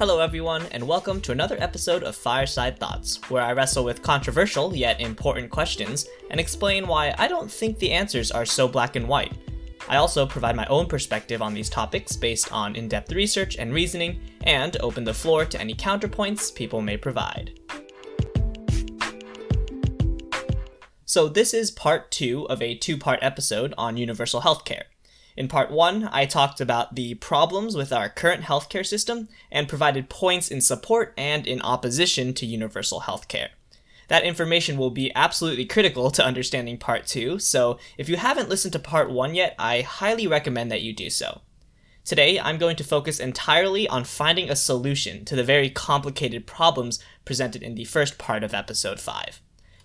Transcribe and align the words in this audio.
Hello, 0.00 0.18
everyone, 0.18 0.64
and 0.70 0.88
welcome 0.88 1.20
to 1.20 1.30
another 1.30 1.58
episode 1.60 2.04
of 2.04 2.16
Fireside 2.16 2.78
Thoughts, 2.78 3.20
where 3.28 3.42
I 3.42 3.52
wrestle 3.52 3.84
with 3.84 4.00
controversial 4.00 4.74
yet 4.74 4.98
important 4.98 5.50
questions 5.50 6.06
and 6.30 6.40
explain 6.40 6.86
why 6.86 7.14
I 7.18 7.28
don't 7.28 7.50
think 7.50 7.78
the 7.78 7.92
answers 7.92 8.30
are 8.30 8.46
so 8.46 8.66
black 8.66 8.96
and 8.96 9.06
white. 9.06 9.34
I 9.90 9.96
also 9.96 10.24
provide 10.24 10.56
my 10.56 10.64
own 10.68 10.86
perspective 10.86 11.42
on 11.42 11.52
these 11.52 11.68
topics 11.68 12.16
based 12.16 12.50
on 12.50 12.76
in 12.76 12.88
depth 12.88 13.12
research 13.12 13.56
and 13.58 13.74
reasoning, 13.74 14.22
and 14.44 14.74
open 14.80 15.04
the 15.04 15.12
floor 15.12 15.44
to 15.44 15.60
any 15.60 15.74
counterpoints 15.74 16.54
people 16.54 16.80
may 16.80 16.96
provide. 16.96 17.60
So, 21.04 21.28
this 21.28 21.52
is 21.52 21.70
part 21.70 22.10
two 22.10 22.48
of 22.48 22.62
a 22.62 22.74
two 22.74 22.96
part 22.96 23.18
episode 23.20 23.74
on 23.76 23.98
universal 23.98 24.40
healthcare. 24.40 24.84
In 25.36 25.48
part 25.48 25.70
one, 25.70 26.08
I 26.12 26.26
talked 26.26 26.60
about 26.60 26.94
the 26.94 27.14
problems 27.14 27.76
with 27.76 27.92
our 27.92 28.08
current 28.08 28.44
healthcare 28.44 28.84
system 28.84 29.28
and 29.50 29.68
provided 29.68 30.08
points 30.08 30.50
in 30.50 30.60
support 30.60 31.14
and 31.16 31.46
in 31.46 31.62
opposition 31.62 32.34
to 32.34 32.46
universal 32.46 33.02
healthcare. 33.02 33.48
That 34.08 34.24
information 34.24 34.76
will 34.76 34.90
be 34.90 35.14
absolutely 35.14 35.66
critical 35.66 36.10
to 36.10 36.24
understanding 36.24 36.78
part 36.78 37.06
two, 37.06 37.38
so 37.38 37.78
if 37.96 38.08
you 38.08 38.16
haven't 38.16 38.48
listened 38.48 38.72
to 38.72 38.80
part 38.80 39.10
one 39.10 39.36
yet, 39.36 39.54
I 39.56 39.82
highly 39.82 40.26
recommend 40.26 40.70
that 40.72 40.82
you 40.82 40.92
do 40.92 41.10
so. 41.10 41.42
Today, 42.04 42.40
I'm 42.40 42.58
going 42.58 42.74
to 42.76 42.82
focus 42.82 43.20
entirely 43.20 43.86
on 43.86 44.02
finding 44.02 44.50
a 44.50 44.56
solution 44.56 45.24
to 45.26 45.36
the 45.36 45.44
very 45.44 45.70
complicated 45.70 46.44
problems 46.44 46.98
presented 47.24 47.62
in 47.62 47.76
the 47.76 47.84
first 47.84 48.18
part 48.18 48.42
of 48.42 48.52
episode 48.52 48.98
5. 48.98 49.40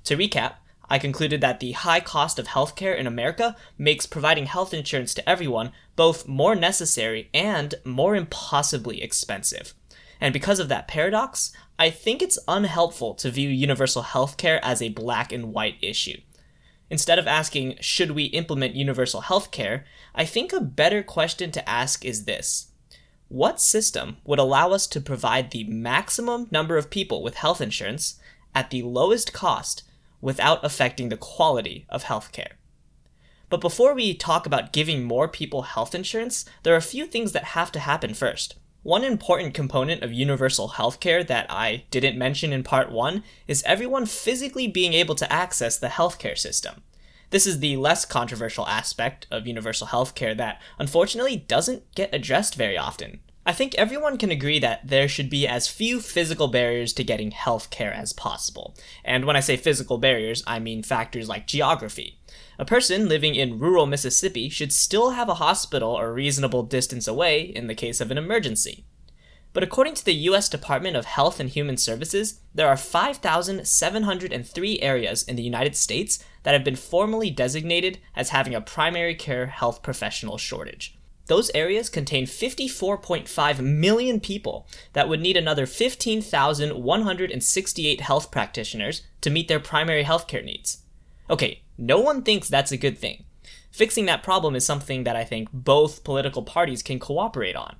To 0.05 0.17
recap, 0.17 0.53
I 0.89 0.99
concluded 0.99 1.41
that 1.41 1.59
the 1.59 1.71
high 1.71 1.99
cost 1.99 2.37
of 2.37 2.47
healthcare 2.47 2.97
in 2.97 3.07
America 3.07 3.55
makes 3.77 4.05
providing 4.05 4.45
health 4.45 4.73
insurance 4.73 5.13
to 5.15 5.29
everyone 5.29 5.71
both 5.95 6.27
more 6.27 6.55
necessary 6.55 7.29
and 7.33 7.75
more 7.83 8.15
impossibly 8.15 9.01
expensive. 9.01 9.73
And 10.21 10.31
because 10.31 10.59
of 10.59 10.69
that 10.69 10.87
paradox, 10.87 11.51
I 11.77 11.89
think 11.89 12.21
it's 12.21 12.39
unhelpful 12.47 13.15
to 13.15 13.31
view 13.31 13.49
universal 13.49 14.03
healthcare 14.03 14.59
as 14.61 14.81
a 14.81 14.89
black 14.89 15.31
and 15.31 15.53
white 15.53 15.77
issue. 15.81 16.19
Instead 16.89 17.17
of 17.19 17.27
asking, 17.27 17.77
should 17.81 18.11
we 18.11 18.25
implement 18.25 18.75
universal 18.75 19.23
healthcare, 19.23 19.83
I 20.13 20.25
think 20.25 20.53
a 20.53 20.61
better 20.61 21.01
question 21.01 21.51
to 21.51 21.67
ask 21.69 22.05
is 22.05 22.25
this 22.25 22.67
What 23.27 23.59
system 23.59 24.17
would 24.23 24.39
allow 24.39 24.71
us 24.71 24.85
to 24.87 25.01
provide 25.01 25.51
the 25.51 25.63
maximum 25.65 26.47
number 26.51 26.77
of 26.77 26.91
people 26.91 27.23
with 27.23 27.35
health 27.35 27.59
insurance 27.59 28.19
at 28.53 28.69
the 28.69 28.83
lowest 28.83 29.33
cost 29.33 29.83
without 30.25 30.65
affecting 30.65 31.09
the 31.09 31.17
quality 31.17 31.85
of 31.87 32.05
healthcare. 32.05 32.53
But 33.47 33.61
before 33.61 33.93
we 33.93 34.15
talk 34.15 34.47
about 34.47 34.73
giving 34.73 35.03
more 35.03 35.27
people 35.27 35.61
health 35.61 35.93
insurance, 35.93 36.45
there 36.63 36.73
are 36.73 36.77
a 36.77 36.81
few 36.81 37.05
things 37.05 37.31
that 37.33 37.53
have 37.53 37.71
to 37.73 37.79
happen 37.79 38.15
first. 38.15 38.55
One 38.81 39.03
important 39.03 39.53
component 39.53 40.01
of 40.01 40.11
universal 40.11 40.69
healthcare 40.69 41.25
that 41.27 41.45
I 41.51 41.83
didn't 41.91 42.17
mention 42.17 42.51
in 42.51 42.63
part 42.63 42.91
1 42.91 43.23
is 43.47 43.61
everyone 43.67 44.07
physically 44.07 44.67
being 44.67 44.93
able 44.93 45.13
to 45.13 45.31
access 45.31 45.77
the 45.77 45.89
healthcare 45.89 46.35
system. 46.35 46.81
This 47.29 47.45
is 47.45 47.59
the 47.59 47.77
less 47.77 48.03
controversial 48.03 48.67
aspect 48.67 49.27
of 49.29 49.45
universal 49.45 49.85
healthcare 49.85 50.35
that 50.37 50.59
unfortunately 50.79 51.37
doesn't 51.37 51.83
get 51.93 52.15
addressed 52.15 52.55
very 52.55 52.79
often. 52.79 53.19
I 53.47 53.53
think 53.53 53.75
everyone 53.75 54.17
can 54.17 54.31
agree 54.31 54.57
that 54.57 54.87
there 54.87 55.07
should 55.07 55.29
be 55.29 55.47
as 55.47 55.67
few 55.67 55.99
physical 55.99 56.47
barriers 56.47 56.93
to 56.93 57.03
getting 57.03 57.29
healthcare 57.29 57.95
as 57.95 58.11
possible. 58.11 58.75
And 59.03 59.25
when 59.25 59.35
I 59.35 59.39
say 59.39 59.55
physical 59.55 59.99
barriers, 59.99 60.43
I 60.47 60.57
mean 60.57 60.81
factors 60.81 61.29
like 61.29 61.45
geography. 61.45 62.17
A 62.57 62.65
person 62.65 63.07
living 63.07 63.35
in 63.35 63.59
rural 63.59 63.85
Mississippi 63.85 64.49
should 64.49 64.73
still 64.73 65.11
have 65.11 65.29
a 65.29 65.35
hospital 65.35 65.97
a 65.97 66.11
reasonable 66.11 66.63
distance 66.63 67.07
away 67.07 67.41
in 67.41 67.67
the 67.67 67.75
case 67.75 68.01
of 68.01 68.09
an 68.09 68.17
emergency. 68.17 68.83
But 69.53 69.61
according 69.61 69.93
to 69.93 70.05
the 70.05 70.25
US 70.29 70.49
Department 70.49 70.97
of 70.97 71.05
Health 71.05 71.39
and 71.39 71.47
Human 71.47 71.77
Services, 71.77 72.39
there 72.55 72.67
are 72.67 72.75
5,703 72.75 74.81
areas 74.81 75.21
in 75.21 75.35
the 75.35 75.43
United 75.43 75.75
States 75.75 76.17
that 76.41 76.53
have 76.53 76.63
been 76.63 76.75
formally 76.75 77.29
designated 77.29 77.99
as 78.15 78.29
having 78.29 78.55
a 78.55 78.61
primary 78.61 79.13
care 79.13 79.45
health 79.45 79.83
professional 79.83 80.39
shortage. 80.39 80.97
Those 81.27 81.51
areas 81.55 81.89
contain 81.89 82.25
54.5 82.25 83.59
million 83.59 84.19
people 84.19 84.67
that 84.93 85.09
would 85.09 85.21
need 85.21 85.37
another 85.37 85.65
15,168 85.65 88.01
health 88.01 88.29
practitioners 88.31 89.01
to 89.21 89.31
meet 89.31 89.47
their 89.47 89.59
primary 89.59 90.03
healthcare 90.03 90.45
needs. 90.45 90.83
Okay, 91.29 91.61
no 91.77 91.99
one 91.99 92.21
thinks 92.21 92.47
that's 92.47 92.71
a 92.71 92.77
good 92.77 92.97
thing. 92.97 93.25
Fixing 93.71 94.05
that 94.05 94.23
problem 94.23 94.55
is 94.55 94.65
something 94.65 95.03
that 95.03 95.15
I 95.15 95.23
think 95.23 95.49
both 95.51 96.03
political 96.03 96.43
parties 96.43 96.83
can 96.83 96.99
cooperate 96.99 97.55
on. 97.55 97.77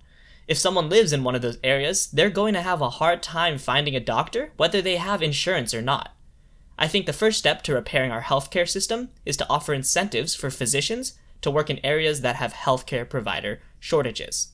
If 0.48 0.58
someone 0.58 0.90
lives 0.90 1.14
in 1.14 1.24
one 1.24 1.36
of 1.36 1.42
those 1.42 1.58
areas, 1.64 2.08
they're 2.08 2.30
going 2.30 2.54
to 2.56 2.62
have 2.62 2.82
a 2.82 2.90
hard 2.90 3.24
time 3.24 3.58
finding 3.58 3.96
a 3.96 4.00
doctor, 4.00 4.52
whether 4.58 4.82
they 4.82 4.98
have 4.98 5.24
insurance 5.24 5.74
or 5.74 5.82
not. 5.82 6.16
I 6.78 6.88
think 6.88 7.06
the 7.06 7.14
first 7.14 7.40
step 7.40 7.62
to 7.64 7.74
repairing 7.74 8.12
our 8.12 8.24
healthcare 8.24 8.68
system 8.68 9.10
is 9.26 9.38
to 9.38 9.50
offer 9.50 9.74
incentives 9.74 10.36
for 10.36 10.50
physicians 10.50 11.14
to 11.46 11.52
work 11.52 11.70
in 11.70 11.80
areas 11.86 12.22
that 12.22 12.38
have 12.38 12.54
healthcare 12.54 13.08
provider 13.08 13.62
shortages. 13.80 14.54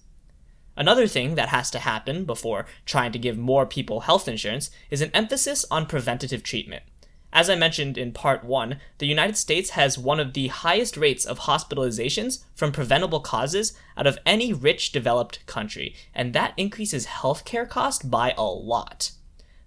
Another 0.76 1.08
thing 1.08 1.36
that 1.36 1.48
has 1.48 1.72
to 1.72 1.80
happen 1.80 2.26
before 2.26 2.66
trying 2.86 3.14
to 3.14 3.20
give 3.20 3.38
more 3.38 3.66
people 3.66 4.02
health 4.02 4.28
insurance 4.28 4.70
is 4.90 5.00
an 5.00 5.10
emphasis 5.14 5.64
on 5.72 5.86
preventative 5.86 6.44
treatment. 6.44 6.84
As 7.32 7.50
I 7.50 7.56
mentioned 7.56 7.98
in 7.98 8.12
part 8.12 8.44
1, 8.44 8.78
the 8.98 9.08
United 9.08 9.38
States 9.38 9.70
has 9.70 9.98
one 9.98 10.20
of 10.20 10.34
the 10.34 10.48
highest 10.48 10.98
rates 10.98 11.26
of 11.26 11.40
hospitalizations 11.40 12.44
from 12.56 12.74
preventable 12.74 13.22
causes 13.22 13.72
out 13.96 14.06
of 14.06 14.20
any 14.26 14.52
rich 14.52 14.92
developed 14.92 15.46
country, 15.46 15.96
and 16.14 16.34
that 16.34 16.54
increases 16.58 17.08
healthcare 17.08 17.70
cost 17.70 18.12
by 18.12 18.34
a 18.38 18.44
lot. 18.44 19.12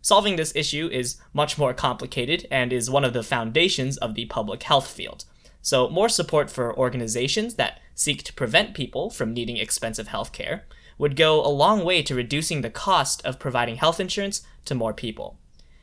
Solving 0.03 0.37
this 0.37 0.55
issue 0.55 0.91
is 0.93 1.17
much 1.33 1.57
more 1.57 1.73
complicated 1.73 2.47
and 2.51 2.71
is 2.71 2.91
one 2.91 3.03
of 3.03 3.15
the 3.15 3.23
foundations 3.23 3.97
of 3.97 4.15
the 4.15 4.27
public 4.27 4.65
health 4.65 4.89
field. 4.89 5.25
So, 5.65 5.89
more 5.89 6.11
support 6.11 6.51
for 6.51 6.77
organizations 6.77 7.55
that 7.55 7.81
seek 7.95 8.23
to 8.25 8.35
prevent 8.35 8.75
people 8.75 9.09
from 9.09 9.33
needing 9.33 9.57
expensive 9.57 10.09
healthcare 10.09 10.61
would 10.99 11.17
go 11.17 11.41
a 11.43 11.49
long 11.49 11.87
way 11.87 12.03
to 12.03 12.15
reducing 12.15 12.61
the 12.61 12.69
cost 12.69 13.25
of 13.25 13.39
providing 13.39 13.77
health 13.77 13.99
insurance 13.99 14.43
to 14.67 14.75
more 14.75 14.93
people. 14.93 15.39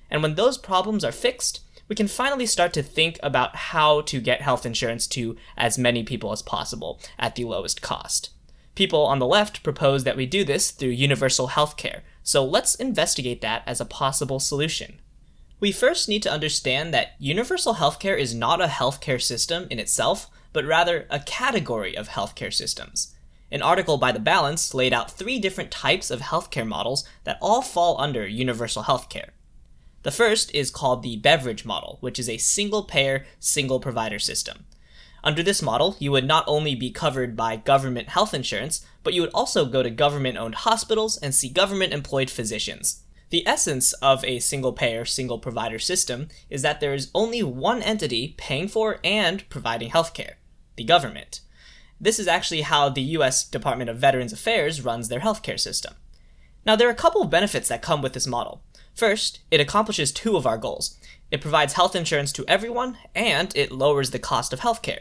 And 0.07 0.21
when 0.21 0.35
those 0.35 0.59
problems 0.59 1.03
are 1.03 1.11
fixed, 1.11 1.61
we 1.87 1.95
can 1.95 2.07
finally 2.07 2.45
start 2.45 2.73
to 2.73 2.83
think 2.83 3.19
about 3.23 3.55
how 3.55 4.01
to 4.01 4.21
get 4.21 4.43
health 4.43 4.67
insurance 4.67 5.07
to 5.07 5.35
as 5.57 5.79
many 5.79 6.03
people 6.03 6.31
as 6.31 6.43
possible 6.43 6.99
at 7.17 7.33
the 7.33 7.45
lowest 7.45 7.81
cost. 7.81 8.29
People 8.75 9.03
on 9.07 9.17
the 9.17 9.25
left 9.25 9.63
propose 9.63 10.03
that 10.03 10.15
we 10.15 10.27
do 10.27 10.43
this 10.43 10.69
through 10.69 10.89
universal 10.89 11.47
healthcare, 11.47 12.01
so 12.21 12.45
let's 12.45 12.75
investigate 12.75 13.41
that 13.41 13.63
as 13.65 13.81
a 13.81 13.85
possible 13.85 14.39
solution. 14.39 14.99
We 15.61 15.71
first 15.71 16.09
need 16.09 16.23
to 16.23 16.31
understand 16.31 16.91
that 16.91 17.13
universal 17.19 17.75
healthcare 17.75 18.17
is 18.17 18.33
not 18.33 18.63
a 18.63 18.65
healthcare 18.65 19.21
system 19.21 19.67
in 19.69 19.77
itself, 19.77 20.27
but 20.53 20.65
rather 20.65 21.05
a 21.11 21.19
category 21.19 21.95
of 21.95 22.09
healthcare 22.09 22.51
systems. 22.51 23.13
An 23.51 23.61
article 23.61 23.99
by 23.99 24.11
The 24.11 24.19
Balance 24.19 24.73
laid 24.73 24.91
out 24.91 25.11
three 25.11 25.37
different 25.37 25.69
types 25.69 26.09
of 26.09 26.21
healthcare 26.21 26.67
models 26.67 27.07
that 27.25 27.37
all 27.43 27.61
fall 27.61 28.01
under 28.01 28.25
universal 28.25 28.83
healthcare. 28.83 29.29
The 30.01 30.09
first 30.09 30.51
is 30.55 30.71
called 30.71 31.03
the 31.03 31.17
Beveridge 31.17 31.63
model, 31.63 31.97
which 31.99 32.17
is 32.17 32.27
a 32.27 32.37
single 32.37 32.81
payer, 32.81 33.27
single 33.39 33.79
provider 33.79 34.17
system. 34.17 34.65
Under 35.23 35.43
this 35.43 35.61
model, 35.61 35.95
you 35.99 36.11
would 36.11 36.25
not 36.25 36.43
only 36.47 36.73
be 36.73 36.89
covered 36.89 37.37
by 37.37 37.55
government 37.55 38.09
health 38.09 38.33
insurance, 38.33 38.83
but 39.03 39.13
you 39.13 39.21
would 39.21 39.29
also 39.31 39.65
go 39.65 39.83
to 39.83 39.91
government 39.91 40.39
owned 40.39 40.55
hospitals 40.55 41.17
and 41.17 41.35
see 41.35 41.49
government 41.49 41.93
employed 41.93 42.31
physicians. 42.31 43.03
The 43.31 43.47
essence 43.47 43.93
of 43.93 44.23
a 44.25 44.39
single 44.39 44.73
payer, 44.73 45.05
single 45.05 45.39
provider 45.39 45.79
system 45.79 46.27
is 46.49 46.61
that 46.63 46.81
there 46.81 46.93
is 46.93 47.09
only 47.15 47.41
one 47.41 47.81
entity 47.81 48.35
paying 48.37 48.67
for 48.67 48.99
and 49.03 49.47
providing 49.49 49.89
healthcare 49.89 50.33
the 50.77 50.83
government. 50.83 51.41
This 51.99 52.19
is 52.19 52.27
actually 52.27 52.61
how 52.61 52.89
the 52.89 53.01
US 53.17 53.43
Department 53.47 53.89
of 53.89 53.97
Veterans 53.97 54.33
Affairs 54.33 54.83
runs 54.83 55.07
their 55.07 55.19
healthcare 55.19 55.59
system. 55.59 55.95
Now, 56.65 56.75
there 56.75 56.87
are 56.87 56.91
a 56.91 56.95
couple 56.95 57.21
of 57.21 57.29
benefits 57.29 57.69
that 57.69 57.81
come 57.81 58.01
with 58.01 58.13
this 58.13 58.27
model. 58.27 58.63
First, 58.93 59.39
it 59.49 59.59
accomplishes 59.59 60.11
two 60.11 60.35
of 60.35 60.45
our 60.45 60.57
goals 60.57 60.97
it 61.31 61.39
provides 61.39 61.73
health 61.73 61.95
insurance 61.95 62.33
to 62.33 62.45
everyone, 62.45 62.97
and 63.15 63.55
it 63.55 63.71
lowers 63.71 64.11
the 64.11 64.19
cost 64.19 64.51
of 64.51 64.59
healthcare. 64.59 64.99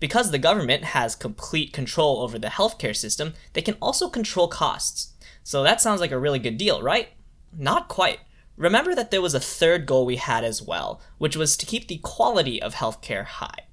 Because 0.00 0.30
the 0.30 0.38
government 0.38 0.82
has 0.84 1.14
complete 1.14 1.74
control 1.74 2.22
over 2.22 2.38
the 2.38 2.48
healthcare 2.48 2.96
system, 2.96 3.34
they 3.52 3.60
can 3.60 3.76
also 3.82 4.08
control 4.08 4.48
costs. 4.48 5.12
So 5.42 5.62
that 5.62 5.82
sounds 5.82 6.00
like 6.00 6.12
a 6.12 6.18
really 6.18 6.38
good 6.38 6.56
deal, 6.56 6.80
right? 6.80 7.08
Not 7.56 7.88
quite. 7.88 8.20
Remember 8.56 8.94
that 8.94 9.10
there 9.10 9.22
was 9.22 9.34
a 9.34 9.40
third 9.40 9.86
goal 9.86 10.04
we 10.04 10.16
had 10.16 10.42
as 10.44 10.60
well, 10.60 11.00
which 11.18 11.36
was 11.36 11.56
to 11.56 11.66
keep 11.66 11.86
the 11.86 11.98
quality 11.98 12.60
of 12.60 12.74
healthcare 12.74 13.24
high. 13.24 13.64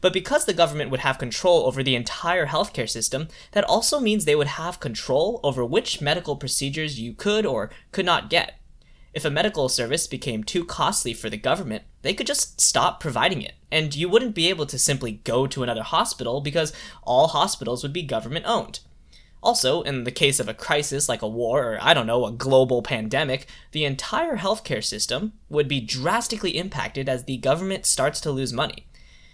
But 0.00 0.12
because 0.12 0.44
the 0.44 0.54
government 0.54 0.90
would 0.90 1.00
have 1.00 1.18
control 1.18 1.66
over 1.66 1.82
the 1.82 1.94
entire 1.94 2.46
healthcare 2.46 2.88
system, 2.88 3.28
that 3.52 3.64
also 3.64 4.00
means 4.00 4.24
they 4.24 4.34
would 4.36 4.46
have 4.46 4.80
control 4.80 5.40
over 5.42 5.64
which 5.64 6.00
medical 6.00 6.36
procedures 6.36 6.98
you 6.98 7.12
could 7.12 7.44
or 7.44 7.70
could 7.92 8.06
not 8.06 8.30
get. 8.30 8.58
If 9.12 9.24
a 9.24 9.30
medical 9.30 9.68
service 9.68 10.06
became 10.06 10.44
too 10.44 10.64
costly 10.64 11.12
for 11.12 11.28
the 11.28 11.36
government, 11.36 11.82
they 12.02 12.14
could 12.14 12.26
just 12.26 12.60
stop 12.60 13.00
providing 13.00 13.42
it, 13.42 13.54
and 13.70 13.94
you 13.94 14.08
wouldn't 14.08 14.34
be 14.34 14.48
able 14.48 14.66
to 14.66 14.78
simply 14.78 15.12
go 15.24 15.46
to 15.48 15.62
another 15.62 15.82
hospital 15.82 16.40
because 16.40 16.72
all 17.02 17.28
hospitals 17.28 17.82
would 17.82 17.92
be 17.92 18.02
government 18.02 18.44
owned. 18.46 18.80
Also, 19.42 19.80
in 19.82 20.04
the 20.04 20.10
case 20.10 20.38
of 20.38 20.48
a 20.48 20.54
crisis 20.54 21.08
like 21.08 21.22
a 21.22 21.28
war 21.28 21.72
or, 21.72 21.78
I 21.80 21.94
don't 21.94 22.06
know, 22.06 22.26
a 22.26 22.32
global 22.32 22.82
pandemic, 22.82 23.46
the 23.72 23.84
entire 23.84 24.36
healthcare 24.36 24.84
system 24.84 25.32
would 25.48 25.66
be 25.66 25.80
drastically 25.80 26.58
impacted 26.58 27.08
as 27.08 27.24
the 27.24 27.38
government 27.38 27.86
starts 27.86 28.20
to 28.20 28.30
lose 28.30 28.52
money. 28.52 28.86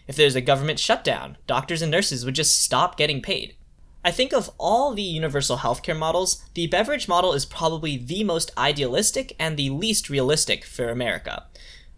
If 0.07 0.15
there's 0.15 0.37
a 0.37 0.41
government 0.41 0.79
shutdown, 0.79 1.37
doctors 1.49 1.83
and 1.83 1.91
nurses 1.91 2.25
would 2.25 2.37
just 2.37 2.63
stop 2.63 2.97
getting 2.97 3.21
paid. 3.21 3.57
I 4.05 4.13
think 4.13 4.33
of 4.33 4.53
all 4.57 4.95
the 4.95 5.03
universal 5.03 5.57
healthcare 5.57 5.99
models, 5.99 6.45
the 6.55 6.69
Beveridge 6.69 7.09
model 7.09 7.33
is 7.33 7.45
probably 7.45 7.97
the 7.97 8.23
most 8.23 8.53
idealistic 8.57 9.35
and 9.37 9.57
the 9.57 9.71
least 9.71 10.09
realistic 10.09 10.65
for 10.65 10.89
America. 10.89 11.47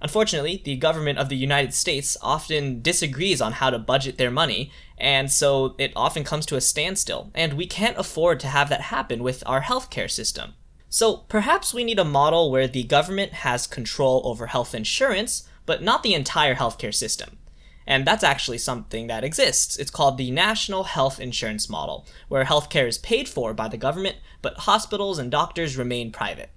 Unfortunately, 0.01 0.63
the 0.65 0.77
government 0.77 1.19
of 1.19 1.29
the 1.29 1.37
United 1.37 1.75
States 1.75 2.17
often 2.23 2.81
disagrees 2.81 3.43
on 3.43 3.53
how 3.53 3.69
to 3.69 3.79
budget 3.79 4.17
their 4.17 4.31
money, 4.31 4.73
and 4.99 5.31
so 5.31 5.75
it 5.79 5.93
often 5.97 6.25
comes 6.25 6.45
to 6.47 6.57
a 6.57 6.61
standstill, 6.61 7.31
and 7.35 7.55
we 7.55 7.67
can't 7.67 7.97
afford 7.97 8.41
to 8.41 8.49
have 8.49 8.69
that 8.69 8.83
happen 8.83 9.23
with 9.23 9.43
our 9.47 9.63
healthcare 9.63 10.11
system. 10.11 10.55
So 10.89 11.19
perhaps 11.29 11.75
we 11.75 11.85
need 11.85 11.99
a 11.99 12.05
model 12.05 12.51
where 12.51 12.69
the 12.69 12.85
government 12.85 13.33
has 13.33 13.67
control 13.67 14.23
over 14.25 14.47
health 14.47 14.75
insurance, 14.75 15.49
but 15.67 15.83
not 15.83 16.03
the 16.03 16.15
entire 16.15 16.55
healthcare 16.55 16.95
system. 16.95 17.39
And 17.87 18.07
that's 18.07 18.25
actually 18.25 18.59
something 18.59 19.07
that 19.07 19.25
exists. 19.25 19.79
It's 19.79 19.91
called 19.91 20.19
the 20.19 20.31
National 20.31 20.85
Health 20.85 21.19
Insurance 21.19 21.71
Model, 21.71 22.07
where 22.29 22.45
healthcare 22.45 22.87
is 22.87 22.99
paid 22.99 23.29
for 23.29 23.55
by 23.55 23.69
the 23.69 23.77
government, 23.77 24.17
but 24.43 24.59
hospitals 24.59 25.19
and 25.19 25.31
doctors 25.31 25.77
remain 25.77 26.13
private. 26.13 26.51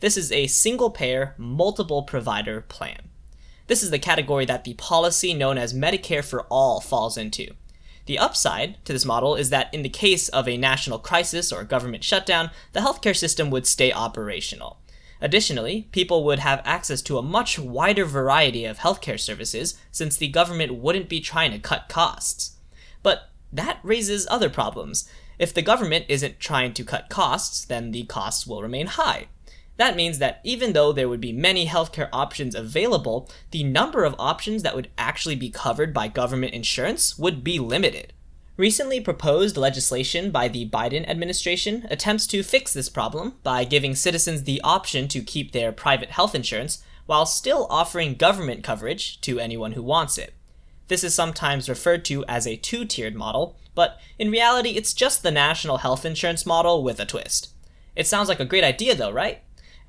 This 0.00 0.16
is 0.16 0.32
a 0.32 0.48
single 0.48 0.90
payer, 0.90 1.34
multiple 1.38 2.02
provider 2.02 2.60
plan. 2.62 3.10
This 3.68 3.84
is 3.84 3.90
the 3.90 4.00
category 4.00 4.44
that 4.46 4.64
the 4.64 4.74
policy 4.74 5.34
known 5.34 5.56
as 5.56 5.72
Medicare 5.72 6.24
for 6.24 6.42
All 6.50 6.80
falls 6.80 7.16
into. 7.16 7.54
The 8.06 8.18
upside 8.18 8.84
to 8.84 8.92
this 8.92 9.04
model 9.04 9.36
is 9.36 9.50
that 9.50 9.72
in 9.72 9.82
the 9.82 9.88
case 9.88 10.28
of 10.28 10.48
a 10.48 10.56
national 10.56 10.98
crisis 10.98 11.52
or 11.52 11.62
government 11.64 12.04
shutdown, 12.04 12.50
the 12.72 12.80
healthcare 12.80 13.16
system 13.16 13.50
would 13.50 13.66
stay 13.66 13.92
operational. 13.92 14.78
Additionally, 15.20 15.88
people 15.92 16.24
would 16.24 16.40
have 16.40 16.60
access 16.64 17.00
to 17.02 17.16
a 17.16 17.22
much 17.22 17.56
wider 17.56 18.04
variety 18.04 18.64
of 18.64 18.78
healthcare 18.78 19.20
services 19.20 19.78
since 19.92 20.16
the 20.16 20.26
government 20.26 20.74
wouldn't 20.74 21.08
be 21.08 21.20
trying 21.20 21.52
to 21.52 21.60
cut 21.60 21.88
costs. 21.88 22.56
But 23.04 23.30
that 23.52 23.78
raises 23.84 24.26
other 24.28 24.50
problems. 24.50 25.08
If 25.38 25.54
the 25.54 25.62
government 25.62 26.06
isn't 26.08 26.40
trying 26.40 26.74
to 26.74 26.84
cut 26.84 27.08
costs, 27.08 27.64
then 27.64 27.92
the 27.92 28.02
costs 28.04 28.48
will 28.48 28.62
remain 28.62 28.86
high. 28.86 29.28
That 29.76 29.96
means 29.96 30.18
that 30.18 30.40
even 30.44 30.72
though 30.72 30.92
there 30.92 31.08
would 31.08 31.20
be 31.20 31.32
many 31.32 31.66
healthcare 31.66 32.08
options 32.12 32.54
available, 32.54 33.28
the 33.50 33.64
number 33.64 34.04
of 34.04 34.14
options 34.18 34.62
that 34.62 34.74
would 34.74 34.90
actually 34.98 35.36
be 35.36 35.50
covered 35.50 35.94
by 35.94 36.08
government 36.08 36.52
insurance 36.52 37.18
would 37.18 37.42
be 37.42 37.58
limited. 37.58 38.12
Recently 38.58 39.00
proposed 39.00 39.56
legislation 39.56 40.30
by 40.30 40.46
the 40.46 40.68
Biden 40.68 41.08
administration 41.08 41.86
attempts 41.90 42.26
to 42.28 42.42
fix 42.42 42.72
this 42.72 42.90
problem 42.90 43.34
by 43.42 43.64
giving 43.64 43.94
citizens 43.94 44.42
the 44.42 44.60
option 44.62 45.08
to 45.08 45.22
keep 45.22 45.52
their 45.52 45.72
private 45.72 46.10
health 46.10 46.34
insurance 46.34 46.84
while 47.06 47.24
still 47.24 47.66
offering 47.70 48.14
government 48.14 48.62
coverage 48.62 49.20
to 49.22 49.40
anyone 49.40 49.72
who 49.72 49.82
wants 49.82 50.18
it. 50.18 50.34
This 50.88 51.02
is 51.02 51.14
sometimes 51.14 51.68
referred 51.68 52.04
to 52.04 52.24
as 52.26 52.46
a 52.46 52.56
two 52.56 52.84
tiered 52.84 53.14
model, 53.14 53.56
but 53.74 53.98
in 54.18 54.30
reality, 54.30 54.70
it's 54.70 54.92
just 54.92 55.22
the 55.22 55.30
national 55.30 55.78
health 55.78 56.04
insurance 56.04 56.44
model 56.44 56.84
with 56.84 57.00
a 57.00 57.06
twist. 57.06 57.48
It 57.96 58.06
sounds 58.06 58.28
like 58.28 58.40
a 58.40 58.44
great 58.44 58.64
idea, 58.64 58.94
though, 58.94 59.10
right? 59.10 59.42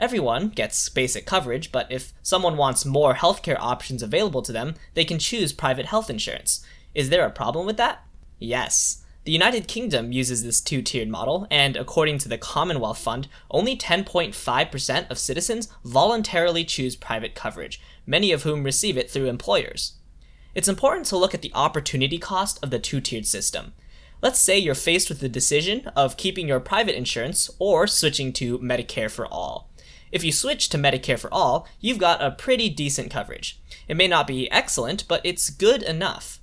Everyone 0.03 0.49
gets 0.49 0.89
basic 0.89 1.25
coverage, 1.25 1.71
but 1.71 1.89
if 1.89 2.11
someone 2.21 2.57
wants 2.57 2.83
more 2.83 3.13
healthcare 3.13 3.55
options 3.57 4.03
available 4.03 4.41
to 4.41 4.51
them, 4.51 4.75
they 4.95 5.05
can 5.05 5.17
choose 5.17 5.53
private 5.53 5.85
health 5.85 6.09
insurance. 6.09 6.61
Is 6.93 7.09
there 7.09 7.25
a 7.25 7.31
problem 7.31 7.65
with 7.65 7.77
that? 7.77 8.03
Yes. 8.37 9.05
The 9.23 9.31
United 9.31 9.69
Kingdom 9.69 10.11
uses 10.11 10.43
this 10.43 10.59
two 10.59 10.81
tiered 10.81 11.07
model, 11.07 11.47
and 11.49 11.77
according 11.77 12.17
to 12.17 12.27
the 12.27 12.37
Commonwealth 12.37 12.97
Fund, 12.97 13.29
only 13.49 13.77
10.5% 13.77 15.09
of 15.09 15.17
citizens 15.17 15.69
voluntarily 15.85 16.65
choose 16.65 16.97
private 16.97 17.33
coverage, 17.33 17.79
many 18.05 18.33
of 18.33 18.43
whom 18.43 18.65
receive 18.65 18.97
it 18.97 19.09
through 19.09 19.27
employers. 19.27 19.93
It's 20.53 20.67
important 20.67 21.05
to 21.05 21.17
look 21.17 21.33
at 21.33 21.41
the 21.41 21.53
opportunity 21.55 22.17
cost 22.17 22.61
of 22.61 22.71
the 22.71 22.77
two 22.77 22.99
tiered 22.99 23.25
system. 23.25 23.71
Let's 24.21 24.39
say 24.39 24.57
you're 24.57 24.75
faced 24.75 25.07
with 25.07 25.21
the 25.21 25.29
decision 25.29 25.89
of 25.95 26.17
keeping 26.17 26.49
your 26.49 26.59
private 26.59 26.97
insurance 26.97 27.49
or 27.57 27.87
switching 27.87 28.33
to 28.33 28.59
Medicare 28.59 29.09
for 29.09 29.25
All. 29.25 29.69
If 30.13 30.23
you 30.23 30.31
switch 30.31 30.69
to 30.69 30.77
Medicare 30.77 31.17
for 31.17 31.33
All, 31.33 31.67
you've 31.79 31.97
got 31.97 32.21
a 32.21 32.29
pretty 32.29 32.69
decent 32.69 33.09
coverage. 33.09 33.59
It 33.87 33.97
may 33.97 34.07
not 34.07 34.27
be 34.27 34.49
excellent, 34.51 35.07
but 35.07 35.21
it's 35.23 35.49
good 35.49 35.81
enough. 35.81 36.39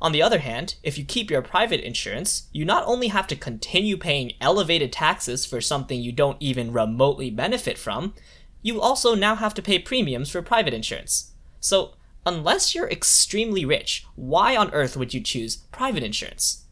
On 0.00 0.10
the 0.10 0.20
other 0.20 0.40
hand, 0.40 0.74
if 0.82 0.98
you 0.98 1.04
keep 1.04 1.30
your 1.30 1.40
private 1.40 1.86
insurance, 1.86 2.48
you 2.52 2.64
not 2.64 2.82
only 2.84 3.06
have 3.08 3.28
to 3.28 3.36
continue 3.36 3.96
paying 3.96 4.32
elevated 4.40 4.92
taxes 4.92 5.46
for 5.46 5.60
something 5.60 6.00
you 6.00 6.10
don't 6.10 6.36
even 6.40 6.72
remotely 6.72 7.30
benefit 7.30 7.78
from, 7.78 8.12
you 8.60 8.80
also 8.80 9.14
now 9.14 9.36
have 9.36 9.54
to 9.54 9.62
pay 9.62 9.78
premiums 9.78 10.28
for 10.28 10.42
private 10.42 10.74
insurance. 10.74 11.30
So, 11.60 11.94
unless 12.26 12.74
you're 12.74 12.90
extremely 12.90 13.64
rich, 13.64 14.04
why 14.16 14.56
on 14.56 14.74
earth 14.74 14.96
would 14.96 15.14
you 15.14 15.20
choose 15.20 15.58
private 15.70 16.02
insurance? 16.02 16.64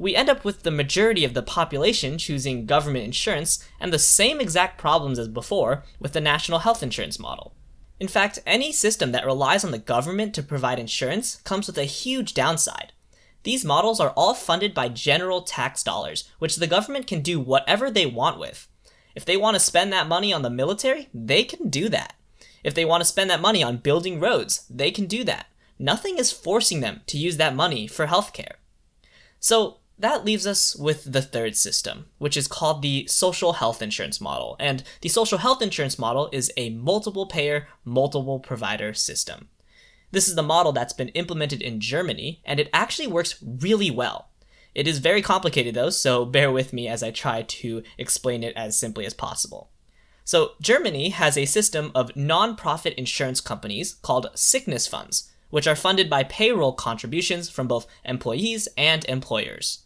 We 0.00 0.16
end 0.16 0.30
up 0.30 0.46
with 0.46 0.62
the 0.62 0.70
majority 0.70 1.26
of 1.26 1.34
the 1.34 1.42
population 1.42 2.16
choosing 2.16 2.64
government 2.64 3.04
insurance 3.04 3.62
and 3.78 3.92
the 3.92 3.98
same 3.98 4.40
exact 4.40 4.78
problems 4.78 5.18
as 5.18 5.28
before 5.28 5.84
with 6.00 6.14
the 6.14 6.22
national 6.22 6.60
health 6.60 6.82
insurance 6.82 7.18
model. 7.18 7.52
In 8.00 8.08
fact, 8.08 8.38
any 8.46 8.72
system 8.72 9.12
that 9.12 9.26
relies 9.26 9.62
on 9.62 9.72
the 9.72 9.78
government 9.78 10.34
to 10.34 10.42
provide 10.42 10.78
insurance 10.78 11.36
comes 11.44 11.66
with 11.66 11.76
a 11.76 11.84
huge 11.84 12.32
downside. 12.32 12.94
These 13.42 13.62
models 13.62 14.00
are 14.00 14.14
all 14.16 14.32
funded 14.32 14.72
by 14.72 14.88
general 14.88 15.42
tax 15.42 15.82
dollars, 15.82 16.30
which 16.38 16.56
the 16.56 16.66
government 16.66 17.06
can 17.06 17.20
do 17.20 17.38
whatever 17.38 17.90
they 17.90 18.06
want 18.06 18.38
with. 18.38 18.68
If 19.14 19.26
they 19.26 19.36
want 19.36 19.56
to 19.56 19.60
spend 19.60 19.92
that 19.92 20.08
money 20.08 20.32
on 20.32 20.40
the 20.40 20.48
military, 20.48 21.10
they 21.12 21.44
can 21.44 21.68
do 21.68 21.90
that. 21.90 22.14
If 22.64 22.72
they 22.72 22.86
want 22.86 23.02
to 23.02 23.08
spend 23.08 23.28
that 23.28 23.42
money 23.42 23.62
on 23.62 23.76
building 23.76 24.18
roads, 24.18 24.64
they 24.70 24.92
can 24.92 25.04
do 25.04 25.24
that. 25.24 25.48
Nothing 25.78 26.16
is 26.16 26.32
forcing 26.32 26.80
them 26.80 27.02
to 27.08 27.18
use 27.18 27.36
that 27.36 27.54
money 27.54 27.86
for 27.86 28.06
healthcare. 28.06 28.54
So, 29.38 29.79
that 30.00 30.24
leaves 30.24 30.46
us 30.46 30.74
with 30.74 31.12
the 31.12 31.20
third 31.20 31.56
system, 31.56 32.06
which 32.18 32.36
is 32.36 32.48
called 32.48 32.80
the 32.80 33.06
social 33.06 33.54
health 33.54 33.82
insurance 33.82 34.20
model. 34.20 34.56
And 34.58 34.82
the 35.02 35.10
social 35.10 35.38
health 35.38 35.60
insurance 35.60 35.98
model 35.98 36.30
is 36.32 36.50
a 36.56 36.70
multiple 36.70 37.26
payer, 37.26 37.68
multiple 37.84 38.40
provider 38.40 38.94
system. 38.94 39.48
This 40.10 40.26
is 40.26 40.34
the 40.34 40.42
model 40.42 40.72
that's 40.72 40.94
been 40.94 41.10
implemented 41.10 41.60
in 41.60 41.80
Germany, 41.80 42.40
and 42.44 42.58
it 42.58 42.70
actually 42.72 43.08
works 43.08 43.42
really 43.42 43.90
well. 43.90 44.30
It 44.74 44.88
is 44.88 44.98
very 44.98 45.20
complicated 45.20 45.74
though, 45.74 45.90
so 45.90 46.24
bear 46.24 46.50
with 46.50 46.72
me 46.72 46.88
as 46.88 47.02
I 47.02 47.10
try 47.10 47.42
to 47.42 47.82
explain 47.98 48.42
it 48.42 48.56
as 48.56 48.78
simply 48.78 49.04
as 49.04 49.14
possible. 49.14 49.70
So, 50.24 50.52
Germany 50.62 51.10
has 51.10 51.36
a 51.36 51.44
system 51.44 51.90
of 51.94 52.14
non 52.16 52.56
profit 52.56 52.94
insurance 52.94 53.40
companies 53.40 53.94
called 53.94 54.30
sickness 54.34 54.86
funds, 54.86 55.30
which 55.50 55.66
are 55.66 55.76
funded 55.76 56.08
by 56.08 56.22
payroll 56.22 56.72
contributions 56.72 57.50
from 57.50 57.68
both 57.68 57.86
employees 58.04 58.68
and 58.76 59.04
employers. 59.06 59.84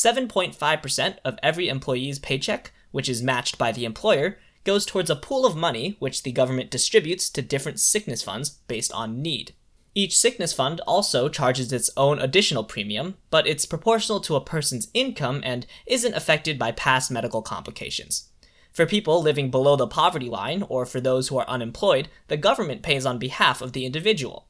7.5% 0.00 1.16
of 1.26 1.38
every 1.42 1.68
employee's 1.68 2.18
paycheck, 2.18 2.72
which 2.90 3.06
is 3.06 3.22
matched 3.22 3.58
by 3.58 3.70
the 3.70 3.84
employer, 3.84 4.38
goes 4.64 4.86
towards 4.86 5.10
a 5.10 5.16
pool 5.16 5.44
of 5.44 5.54
money 5.54 5.96
which 5.98 6.22
the 6.22 6.32
government 6.32 6.70
distributes 6.70 7.28
to 7.28 7.42
different 7.42 7.78
sickness 7.78 8.22
funds 8.22 8.48
based 8.66 8.90
on 8.92 9.20
need. 9.20 9.52
Each 9.94 10.16
sickness 10.16 10.54
fund 10.54 10.80
also 10.86 11.28
charges 11.28 11.70
its 11.70 11.90
own 11.98 12.18
additional 12.18 12.64
premium, 12.64 13.18
but 13.28 13.46
it's 13.46 13.66
proportional 13.66 14.20
to 14.20 14.36
a 14.36 14.40
person's 14.40 14.88
income 14.94 15.42
and 15.44 15.66
isn't 15.84 16.14
affected 16.14 16.58
by 16.58 16.72
past 16.72 17.10
medical 17.10 17.42
complications. 17.42 18.30
For 18.72 18.86
people 18.86 19.20
living 19.20 19.50
below 19.50 19.76
the 19.76 19.86
poverty 19.86 20.30
line 20.30 20.62
or 20.62 20.86
for 20.86 21.02
those 21.02 21.28
who 21.28 21.36
are 21.36 21.48
unemployed, 21.48 22.08
the 22.28 22.38
government 22.38 22.80
pays 22.82 23.04
on 23.04 23.18
behalf 23.18 23.60
of 23.60 23.74
the 23.74 23.84
individual. 23.84 24.46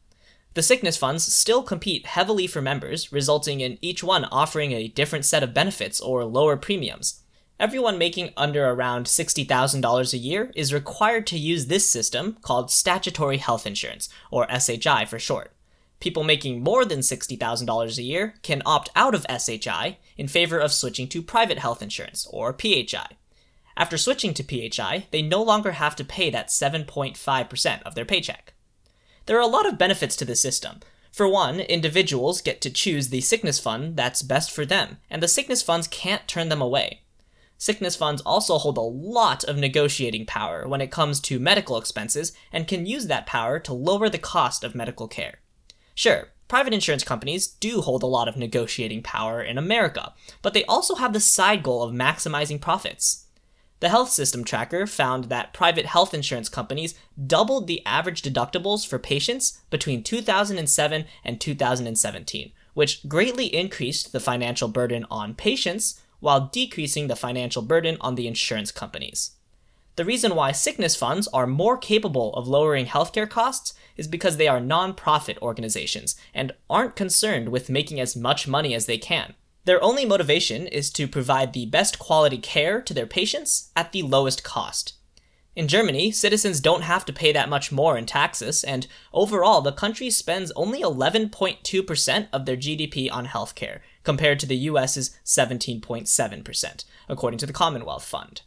The 0.55 0.63
sickness 0.63 0.97
funds 0.97 1.33
still 1.33 1.63
compete 1.63 2.07
heavily 2.07 2.49
for 2.49 2.61
members, 2.61 3.13
resulting 3.13 3.61
in 3.61 3.79
each 3.81 4.03
one 4.03 4.25
offering 4.25 4.73
a 4.73 4.89
different 4.89 5.25
set 5.25 5.45
of 5.45 5.55
benefits 5.55 6.01
or 6.01 6.25
lower 6.25 6.57
premiums. 6.57 7.21
Everyone 7.61 7.99
making 7.99 8.33
under 8.37 8.69
around 8.69 9.07
$60,000 9.07 10.13
a 10.13 10.17
year 10.17 10.51
is 10.57 10.75
required 10.75 11.27
to 11.29 11.39
use 11.39 11.67
this 11.67 11.89
system 11.89 12.39
called 12.43 12.71
statutory 12.71 13.37
health 13.37 13.65
insurance, 13.67 14.09
or 14.31 14.49
SHI 14.51 15.05
for 15.05 15.19
short. 15.19 15.53
People 16.01 16.25
making 16.25 16.65
more 16.65 16.85
than 16.85 17.01
$60,000 17.01 17.99
a 17.99 18.03
year 18.03 18.35
can 18.43 18.63
opt 18.65 18.89
out 18.97 19.15
of 19.15 19.27
SHI 19.29 19.99
in 20.17 20.27
favor 20.27 20.59
of 20.59 20.73
switching 20.73 21.07
to 21.09 21.23
private 21.23 21.59
health 21.59 21.83
insurance, 21.83 22.27
or 22.33 22.57
PHI. 22.59 23.19
After 23.77 23.99
switching 23.99 24.35
to 24.35 24.43
PHI, 24.43 25.07
they 25.11 25.23
no 25.23 25.43
longer 25.43 25.73
have 25.73 25.95
to 25.97 26.05
pay 26.05 26.31
that 26.31 26.49
7.5% 26.49 27.83
of 27.83 27.95
their 27.95 28.05
paycheck. 28.05 28.55
There 29.27 29.37
are 29.37 29.43
a 29.43 29.47
lot 29.47 29.67
of 29.67 29.79
benefits 29.79 30.17
to 30.17 30.25
this 30.25 30.41
system. 30.41 30.81
For 31.13 31.29
one, 31.29 31.61
individuals 31.61 32.41
get 32.41 32.61
to 32.63 32.71
choose 32.71 33.09
the 33.09 33.21
sickness 33.21 33.59
fund 33.59 33.97
that's 33.97 34.23
best 34.23 34.51
for 34.51 34.65
them, 34.65 34.99
and 35.11 35.23
the 35.23 35.29
sickness 35.29 35.63
funds 35.63 35.89
can't 35.89 36.27
turn 36.29 36.49
them 36.49 36.63
away. 36.63 37.03
Sickness 37.59 37.97
funds 37.97 38.23
also 38.23 38.59
hold 38.59 38.79
a 38.79 38.81
lot 38.81 39.45
of 39.45 39.57
negotiating 39.57 40.27
power 40.27 40.67
when 40.67 40.81
it 40.81 40.91
comes 40.91 41.21
to 41.21 41.39
medical 41.39 41.77
expenses 41.77 42.33
and 42.53 42.69
can 42.69 42.87
use 42.87 43.07
that 43.07 43.27
power 43.27 43.59
to 43.59 43.75
lower 43.75 44.09
the 44.09 44.19
cost 44.19 44.65
of 44.65 44.75
medical 44.75 45.09
care. 45.09 45.41
Sure, 45.95 46.29
Private 46.51 46.75
insurance 46.75 47.05
companies 47.05 47.47
do 47.47 47.81
hold 47.81 48.03
a 48.03 48.07
lot 48.07 48.27
of 48.27 48.37
negotiating 48.37 49.05
power 49.05 49.41
in 49.41 49.57
America, 49.57 50.15
but 50.43 50.53
they 50.53 50.65
also 50.65 50.97
have 50.97 51.13
the 51.13 51.21
side 51.21 51.63
goal 51.63 51.81
of 51.81 51.95
maximizing 51.95 52.61
profits. 52.61 53.27
The 53.81 53.89
Health 53.89 54.11
System 54.11 54.45
Tracker 54.45 54.87
found 54.87 55.25
that 55.25 55.55
private 55.55 55.87
health 55.87 56.13
insurance 56.13 56.51
companies 56.51 56.95
doubled 57.27 57.67
the 57.67 57.85
average 57.87 58.21
deductibles 58.21 58.87
for 58.87 58.99
patients 58.99 59.59
between 59.71 60.03
2007 60.03 61.07
and 61.25 61.41
2017, 61.41 62.53
which 62.75 63.09
greatly 63.09 63.47
increased 63.47 64.13
the 64.13 64.21
financial 64.21 64.69
burden 64.69 65.07
on 65.11 65.35
patients 65.35 66.03
while 66.21 66.51
decreasing 66.53 67.09
the 67.09 67.17
financial 67.17 67.63
burden 67.63 67.97
on 68.03 68.17
the 68.17 68.27
insurance 68.27 68.71
companies. 68.71 69.33
The 69.97 70.05
reason 70.05 70.35
why 70.35 70.53
sickness 70.53 70.95
funds 70.95 71.27
are 71.29 71.47
more 71.47 71.79
capable 71.79 72.35
of 72.35 72.47
lowering 72.47 72.85
healthcare 72.85 73.29
costs 73.29 73.73
is 73.97 74.07
because 74.07 74.37
they 74.37 74.49
are 74.49 74.61
nonprofit 74.61 75.39
organizations 75.39 76.17
and 76.35 76.53
aren't 76.69 76.97
concerned 76.97 77.49
with 77.49 77.71
making 77.71 77.99
as 77.99 78.15
much 78.15 78.47
money 78.47 78.75
as 78.75 78.85
they 78.85 78.99
can. 78.99 79.35
Their 79.65 79.83
only 79.83 80.05
motivation 80.05 80.67
is 80.67 80.91
to 80.93 81.09
provide 81.09 81.53
the 81.53 81.67
best 81.67 81.99
quality 81.99 82.39
care 82.39 82.81
to 82.83 82.95
their 82.95 83.07
patients 83.07 83.71
at 83.77 83.93
the 83.93 84.03
lowest 84.03 84.43
cost. 84.43 84.95
In 85.57 85.69
Germany, 85.69 86.11
citizens 86.11 86.61
don't 86.61 86.83
have 86.83 87.05
to 87.05 87.13
pay 87.13 87.33
that 87.33 87.49
much 87.49 87.73
more 87.73 87.99
in 87.99 88.07
taxes, 88.07 88.65
and 88.65 88.87
overall, 89.13 89.61
the 89.61 89.73
country 89.73 90.09
spends 90.09 90.53
only 90.53 90.81
11.2% 90.81 92.29
of 92.33 92.47
their 92.47 92.57
GDP 92.57 93.11
on 93.13 93.27
healthcare, 93.27 93.81
compared 94.05 94.39
to 94.41 94.47
the 94.47 94.57
US's 94.57 95.19
17.7%, 95.25 96.85
according 97.09 97.39
to 97.39 97.47
the 97.47 97.53
Commonwealth 97.53 98.05
Fund 98.05 98.43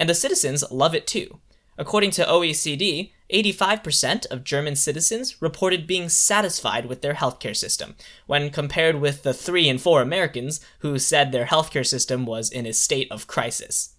and 0.00 0.08
the 0.08 0.14
citizens 0.14 0.64
love 0.70 0.94
it 0.94 1.06
too. 1.06 1.38
According 1.80 2.10
to 2.10 2.26
OECD, 2.26 3.12
85% 3.32 4.26
of 4.26 4.44
German 4.44 4.76
citizens 4.76 5.40
reported 5.40 5.86
being 5.86 6.10
satisfied 6.10 6.84
with 6.84 7.00
their 7.00 7.14
healthcare 7.14 7.56
system, 7.56 7.96
when 8.26 8.50
compared 8.50 9.00
with 9.00 9.22
the 9.22 9.32
3 9.32 9.66
in 9.66 9.78
4 9.78 10.02
Americans 10.02 10.60
who 10.80 10.98
said 10.98 11.32
their 11.32 11.46
healthcare 11.46 11.86
system 11.86 12.26
was 12.26 12.50
in 12.50 12.66
a 12.66 12.74
state 12.74 13.10
of 13.10 13.26
crisis. 13.26 13.94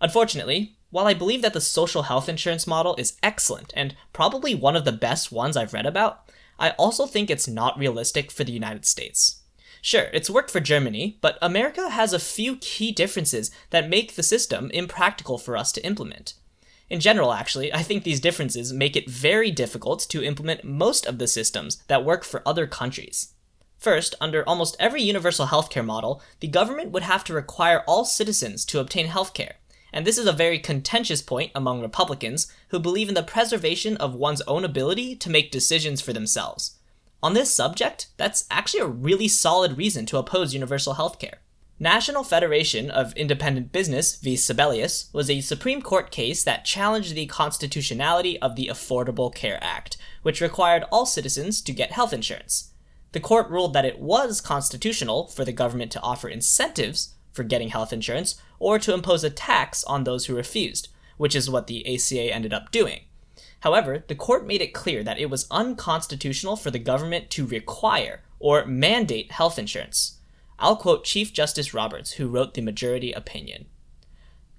Unfortunately, 0.00 0.78
while 0.88 1.06
I 1.06 1.12
believe 1.12 1.42
that 1.42 1.52
the 1.52 1.60
social 1.60 2.04
health 2.04 2.30
insurance 2.30 2.66
model 2.66 2.96
is 2.96 3.18
excellent 3.22 3.74
and 3.76 3.94
probably 4.14 4.54
one 4.54 4.74
of 4.74 4.86
the 4.86 4.90
best 4.90 5.30
ones 5.30 5.54
I've 5.54 5.74
read 5.74 5.84
about, 5.84 6.30
I 6.58 6.70
also 6.70 7.04
think 7.04 7.28
it's 7.28 7.46
not 7.46 7.78
realistic 7.78 8.30
for 8.30 8.44
the 8.44 8.52
United 8.52 8.86
States. 8.86 9.42
Sure, 9.82 10.06
it's 10.14 10.30
worked 10.30 10.50
for 10.50 10.60
Germany, 10.60 11.18
but 11.20 11.36
America 11.42 11.90
has 11.90 12.14
a 12.14 12.18
few 12.18 12.56
key 12.56 12.90
differences 12.90 13.50
that 13.68 13.90
make 13.90 14.14
the 14.14 14.22
system 14.22 14.70
impractical 14.70 15.36
for 15.36 15.58
us 15.58 15.72
to 15.72 15.84
implement. 15.84 16.36
In 16.92 17.00
general, 17.00 17.32
actually, 17.32 17.72
I 17.72 17.82
think 17.82 18.04
these 18.04 18.20
differences 18.20 18.70
make 18.70 18.96
it 18.96 19.08
very 19.08 19.50
difficult 19.50 20.00
to 20.10 20.22
implement 20.22 20.62
most 20.62 21.06
of 21.06 21.16
the 21.16 21.26
systems 21.26 21.82
that 21.88 22.04
work 22.04 22.22
for 22.22 22.46
other 22.46 22.66
countries. 22.66 23.32
First, 23.78 24.14
under 24.20 24.46
almost 24.46 24.76
every 24.78 25.00
universal 25.00 25.46
healthcare 25.46 25.86
model, 25.86 26.20
the 26.40 26.48
government 26.48 26.90
would 26.90 27.04
have 27.04 27.24
to 27.24 27.32
require 27.32 27.82
all 27.88 28.04
citizens 28.04 28.66
to 28.66 28.78
obtain 28.78 29.06
healthcare. 29.06 29.54
And 29.90 30.06
this 30.06 30.18
is 30.18 30.26
a 30.26 30.32
very 30.32 30.58
contentious 30.58 31.22
point 31.22 31.50
among 31.54 31.80
Republicans 31.80 32.52
who 32.68 32.78
believe 32.78 33.08
in 33.08 33.14
the 33.14 33.22
preservation 33.22 33.96
of 33.96 34.14
one's 34.14 34.42
own 34.42 34.62
ability 34.62 35.16
to 35.16 35.30
make 35.30 35.50
decisions 35.50 36.02
for 36.02 36.12
themselves. 36.12 36.76
On 37.22 37.32
this 37.32 37.50
subject, 37.50 38.08
that's 38.18 38.44
actually 38.50 38.80
a 38.80 38.86
really 38.86 39.28
solid 39.28 39.78
reason 39.78 40.04
to 40.04 40.18
oppose 40.18 40.52
universal 40.52 40.96
healthcare. 40.96 41.36
National 41.82 42.22
Federation 42.22 42.92
of 42.92 43.12
Independent 43.14 43.72
Business 43.72 44.14
v. 44.14 44.34
Sebelius 44.36 45.12
was 45.12 45.28
a 45.28 45.40
Supreme 45.40 45.82
Court 45.82 46.12
case 46.12 46.44
that 46.44 46.64
challenged 46.64 47.16
the 47.16 47.26
constitutionality 47.26 48.38
of 48.40 48.54
the 48.54 48.68
Affordable 48.72 49.34
Care 49.34 49.58
Act, 49.60 49.96
which 50.22 50.40
required 50.40 50.84
all 50.92 51.06
citizens 51.06 51.60
to 51.62 51.72
get 51.72 51.90
health 51.90 52.12
insurance. 52.12 52.70
The 53.10 53.18
court 53.18 53.50
ruled 53.50 53.72
that 53.72 53.84
it 53.84 53.98
was 53.98 54.40
constitutional 54.40 55.26
for 55.26 55.44
the 55.44 55.50
government 55.50 55.90
to 55.90 56.00
offer 56.02 56.28
incentives 56.28 57.14
for 57.32 57.42
getting 57.42 57.70
health 57.70 57.92
insurance 57.92 58.40
or 58.60 58.78
to 58.78 58.94
impose 58.94 59.24
a 59.24 59.30
tax 59.30 59.82
on 59.82 60.04
those 60.04 60.26
who 60.26 60.36
refused, 60.36 60.86
which 61.16 61.34
is 61.34 61.50
what 61.50 61.66
the 61.66 61.84
ACA 61.92 62.32
ended 62.32 62.52
up 62.52 62.70
doing. 62.70 63.00
However, 63.58 64.04
the 64.06 64.14
court 64.14 64.46
made 64.46 64.62
it 64.62 64.72
clear 64.72 65.02
that 65.02 65.18
it 65.18 65.30
was 65.30 65.48
unconstitutional 65.50 66.54
for 66.54 66.70
the 66.70 66.78
government 66.78 67.28
to 67.30 67.44
require 67.44 68.22
or 68.38 68.66
mandate 68.66 69.32
health 69.32 69.58
insurance. 69.58 70.20
I'll 70.62 70.76
quote 70.76 71.02
Chief 71.02 71.32
Justice 71.32 71.74
Roberts, 71.74 72.12
who 72.12 72.28
wrote 72.28 72.54
the 72.54 72.62
majority 72.62 73.10
opinion. 73.10 73.66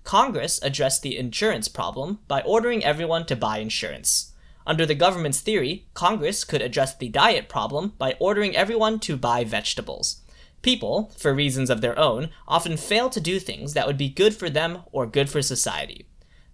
Congress 0.03 0.59
addressed 0.61 1.01
the 1.01 1.17
insurance 1.17 1.69
problem 1.69 2.19
by 2.27 2.41
ordering 2.41 2.83
everyone 2.83 3.25
to 3.27 3.37
buy 3.37 3.59
insurance. 3.59 4.33
Under 4.67 4.85
the 4.85 4.95
government's 4.95 5.39
theory, 5.39 5.87
Congress 5.93 6.43
could 6.43 6.61
address 6.61 6.93
the 6.93 7.07
diet 7.07 7.47
problem 7.47 7.93
by 7.97 8.17
ordering 8.19 8.53
everyone 8.53 8.99
to 8.99 9.15
buy 9.15 9.45
vegetables. 9.45 10.21
People, 10.61 11.09
for 11.17 11.33
reasons 11.33 11.69
of 11.69 11.79
their 11.79 11.97
own, 11.97 12.29
often 12.49 12.75
fail 12.75 13.09
to 13.09 13.21
do 13.21 13.39
things 13.39 13.73
that 13.73 13.87
would 13.87 13.97
be 13.97 14.09
good 14.09 14.35
for 14.35 14.49
them 14.49 14.79
or 14.91 15.05
good 15.05 15.29
for 15.29 15.41
society. 15.41 16.05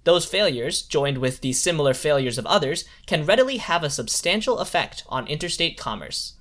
Those 0.04 0.26
failures, 0.26 0.84
joined 0.84 1.18
with 1.18 1.42
the 1.42 1.54
similar 1.54 1.96
failures 1.96 2.38
of 2.38 2.46
others, 2.46 2.86
can 3.08 3.26
readily 3.26 3.58
have 3.58 3.84
a 3.84 3.90
substantial 3.90 4.60
effect 4.60 5.04
on 5.10 5.26
interstate 5.26 5.76
commerce. 5.76 6.36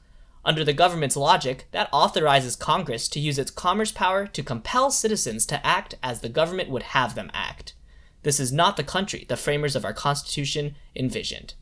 Under 0.44 0.64
the 0.64 0.72
government's 0.72 1.16
logic, 1.16 1.66
that 1.72 1.88
authorizes 1.92 2.56
Congress 2.56 3.08
to 3.08 3.20
use 3.20 3.38
its 3.38 3.50
commerce 3.50 3.92
power 3.92 4.26
to 4.26 4.42
compel 4.42 4.90
citizens 4.90 5.44
to 5.46 5.66
act 5.66 5.94
as 6.02 6.20
the 6.20 6.28
government 6.28 6.70
would 6.70 6.84
have 6.84 7.14
them 7.14 7.30
act. 7.34 7.74
This 8.22 8.40
is 8.40 8.52
not 8.52 8.76
the 8.76 8.84
country 8.84 9.24
the 9.28 9.36
framers 9.36 9.76
of 9.76 9.84
our 9.84 9.92
Constitution 9.92 10.74
envisioned. 10.94 11.54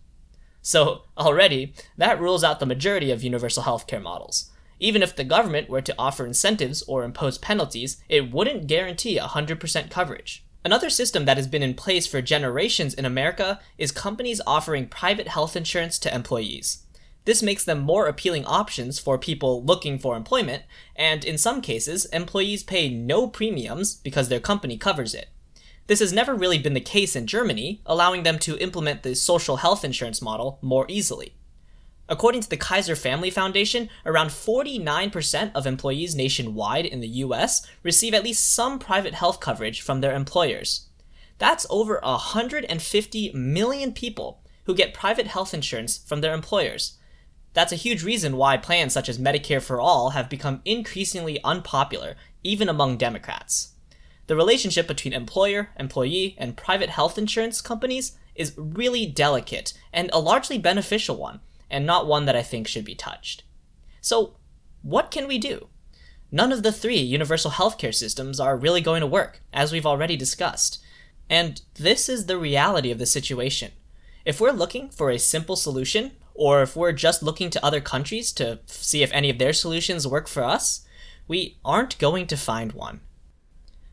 So, 0.63 1.03
already, 1.17 1.75
that 1.97 2.21
rules 2.21 2.43
out 2.43 2.61
the 2.61 2.67
majority 2.67 3.11
of 3.11 3.23
universal 3.23 3.63
healthcare 3.63 4.03
models. 4.03 4.51
Even 4.79 5.03
if 5.03 5.15
the 5.15 5.25
government 5.25 5.71
were 5.71 5.81
to 5.81 5.95
offer 5.99 6.27
incentives 6.27 6.83
or 6.83 7.05
impose 7.05 7.39
penalties, 7.39 8.03
it 8.09 8.33
wouldn't 8.33 8.67
guarantee 8.67 9.19
100% 9.19 9.91
coverage. 9.91 10.45
Another 10.65 10.91
system 10.91 11.25
that 11.25 11.37
has 11.37 11.47
been 11.47 11.63
in 11.63 11.75
place 11.75 12.09
for 12.09 12.21
generations 12.21 12.93
in 12.93 13.05
America 13.05 13.61
is 13.79 13.93
companies 13.93 14.41
offering 14.47 14.89
private 14.89 15.29
health 15.29 15.55
insurance 15.55 15.99
to 16.01 16.13
employees. 16.13 16.83
This 17.27 17.43
makes 17.43 17.65
them 17.65 17.81
more 17.81 18.07
appealing 18.07 18.47
options 18.47 19.01
for 19.01 19.19
people 19.19 19.63
looking 19.65 19.99
for 19.99 20.17
employment, 20.17 20.63
and 20.95 21.25
in 21.25 21.37
some 21.37 21.61
cases, 21.61 22.07
employees 22.07 22.63
pay 22.63 22.89
no 22.89 23.27
premiums 23.27 23.97
because 23.97 24.29
their 24.29 24.41
company 24.41 24.79
covers 24.79 25.13
it. 25.13 25.29
This 25.89 25.99
has 25.99 26.13
never 26.13 26.37
really 26.37 26.59
been 26.59 26.75
the 26.75 26.81
case 26.81 27.17
in 27.17 27.27
Germany, 27.27 27.81
allowing 27.85 28.23
them 28.23 28.39
to 28.41 28.59
implement 28.59 29.03
the 29.03 29.17
social 29.17 29.57
health 29.57 29.85
insurance 29.85 30.23
model 30.23 30.61
more 30.63 30.87
easily. 30.89 31.35
According 32.09 32.43
to 32.43 32.49
the 32.49 32.57
Kaiser 32.57 32.95
Family 32.95 33.31
Foundation, 33.31 33.89
around 34.05 34.29
49% 34.29 35.51
of 35.53 35.67
employees 35.67 36.15
nationwide 36.15 36.87
in 36.87 37.01
the 37.01 37.09
US 37.25 37.67
receive 37.83 38.15
at 38.15 38.23
least 38.23 38.55
some 38.55 38.79
private 38.79 39.15
health 39.15 39.41
coverage 39.41 39.81
from 39.81 40.01
their 40.01 40.15
employers. 40.15 40.87
That's 41.39 41.67
over 41.69 41.99
150 42.05 43.33
million 43.33 43.93
people 43.93 44.45
who 44.67 44.77
get 44.77 44.95
private 44.95 45.27
health 45.27 45.53
insurance 45.53 45.99
from 45.99 46.21
their 46.21 46.33
employers. 46.33 46.99
That's 47.57 47.73
a 47.73 47.77
huge 47.77 48.05
reason 48.05 48.37
why 48.37 48.59
plans 48.59 48.93
such 48.93 49.09
as 49.09 49.19
Medicare 49.19 49.63
for 49.63 49.81
All 49.81 50.11
have 50.11 50.29
become 50.29 50.61
increasingly 50.67 51.43
unpopular, 51.43 52.15
even 52.45 52.69
among 52.69 52.99
Democrats. 52.99 53.73
The 54.27 54.37
relationship 54.37 54.87
between 54.87 55.15
employer, 55.15 55.71
employee, 55.81 56.37
and 56.37 56.55
private 56.55 56.91
health 56.91 57.17
insurance 57.17 57.63
companies 57.63 58.19
is 58.35 58.53
really 58.59 59.07
delicate 59.07 59.73
and 59.91 60.11
a 60.13 60.21
largely 60.21 60.59
beneficial 60.59 61.17
one 61.17 61.41
and 61.71 61.87
not 61.87 62.07
one 62.07 62.27
that 62.27 62.37
I 62.37 62.43
think 62.43 62.69
should 62.69 62.85
be 62.85 62.95
touched. 62.95 63.45
So, 64.03 64.37
what 64.83 65.11
can 65.11 65.27
we 65.27 65.39
do? 65.39 65.69
None 66.31 66.53
of 66.53 66.63
the 66.63 66.73
three 66.73 66.99
universal 66.99 67.53
healthcare 67.53 67.95
systems 67.95 68.39
are 68.39 68.59
really 68.59 68.83
going 68.83 69.01
to 69.01 69.07
work, 69.07 69.41
as 69.55 69.73
we've 69.73 69.87
already 69.87 70.19
discussed. 70.19 70.85
And 71.31 71.63
this 71.77 72.11
is 72.11 72.27
the 72.27 72.37
reality 72.37 72.91
of 72.91 72.99
the 72.99 73.07
situation. 73.07 73.73
If 74.27 74.43
we're 74.43 74.51
looking 74.51 74.91
for 74.91 75.11
a 75.11 75.19
simple 75.19 75.57
solution, 75.57 76.13
or 76.37 76.63
if 76.63 76.77
we're 76.77 76.93
just 76.93 77.23
looking 77.23 77.51
to 77.51 77.65
other 77.65 77.81
countries 77.81 78.33
to 78.33 78.61
see 78.67 79.03
if 79.03 79.13
any 79.13 79.31
of 79.31 79.39
their 79.39 79.53
solutions 79.53 80.07
work 80.07 80.29
for 80.29 80.45
us, 80.45 80.87
we 81.29 81.59
aren't 81.65 81.99
going 81.99 82.27
to 82.29 82.37
find 82.37 82.73
one. 82.73 83.01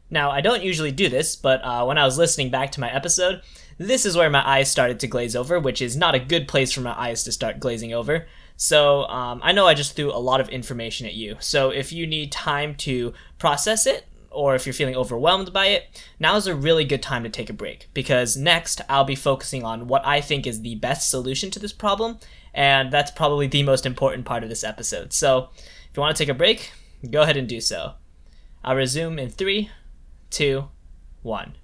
Now, 0.10 0.30
I 0.30 0.42
don't 0.42 0.64
usually 0.64 0.92
do 0.92 1.10
this, 1.10 1.36
but 1.36 1.62
uh, 1.64 1.84
when 1.86 1.98
I 1.98 2.06
was 2.06 2.18
listening 2.18 2.52
back 2.52 2.72
to 2.74 2.80
my 2.80 2.94
episode, 2.94 3.42
this 3.78 4.06
is 4.06 4.16
where 4.16 4.30
my 4.30 4.48
eyes 4.48 4.70
started 4.70 5.00
to 5.00 5.08
glaze 5.08 5.36
over, 5.36 5.60
which 5.60 5.82
is 5.82 5.98
not 5.98 6.14
a 6.14 6.20
good 6.20 6.48
place 6.48 6.72
for 6.72 6.82
my 6.82 6.94
eyes 7.00 7.24
to 7.24 7.32
start 7.32 7.60
glazing 7.60 7.94
over. 7.94 8.28
So 8.56 9.06
um, 9.06 9.40
I 9.44 9.52
know 9.52 9.66
I 9.66 9.74
just 9.74 9.96
threw 9.96 10.12
a 10.12 10.20
lot 10.20 10.40
of 10.40 10.50
information 10.50 11.08
at 11.08 11.16
you. 11.16 11.38
So 11.40 11.72
if 11.72 11.92
you 11.92 12.06
need 12.06 12.32
time 12.32 12.76
to 12.76 13.14
process 13.40 13.88
it, 13.88 14.06
or 14.34 14.56
if 14.56 14.66
you're 14.66 14.74
feeling 14.74 14.96
overwhelmed 14.96 15.54
by 15.54 15.68
it, 15.68 16.04
now 16.20 16.36
is 16.36 16.48
a 16.48 16.56
really 16.56 16.86
good 16.86 17.02
time 17.02 17.24
to 17.24 17.30
take 17.30 17.50
a 17.50 17.54
break 17.54 17.90
because 17.94 18.36
next 18.36 18.82
I'll 18.90 19.04
be 19.04 19.16
focusing 19.16 19.64
on 19.64 19.88
what 19.88 20.06
I 20.06 20.22
think 20.22 20.46
is 20.46 20.62
the 20.62 20.76
best 20.76 21.10
solution 21.10 21.52
to 21.52 21.60
this 21.60 21.74
problem, 21.74 22.20
and 22.54 22.92
that's 22.92 23.12
probably 23.12 23.48
the 23.48 23.64
most 23.64 23.86
important 23.86 24.26
part 24.26 24.44
of 24.44 24.50
this 24.50 24.64
episode. 24.64 25.14
So 25.14 25.50
if 25.56 25.96
you 25.96 26.02
want 26.02 26.16
to 26.16 26.24
take 26.24 26.30
a 26.30 26.38
break, 26.38 26.72
go 27.10 27.22
ahead 27.22 27.38
and 27.38 27.48
do 27.48 27.62
so. 27.62 27.94
I'll 28.64 28.76
resume 28.76 29.20
in 29.20 29.30
three, 29.30 29.70
two, 30.30 30.70
one. 31.22 31.56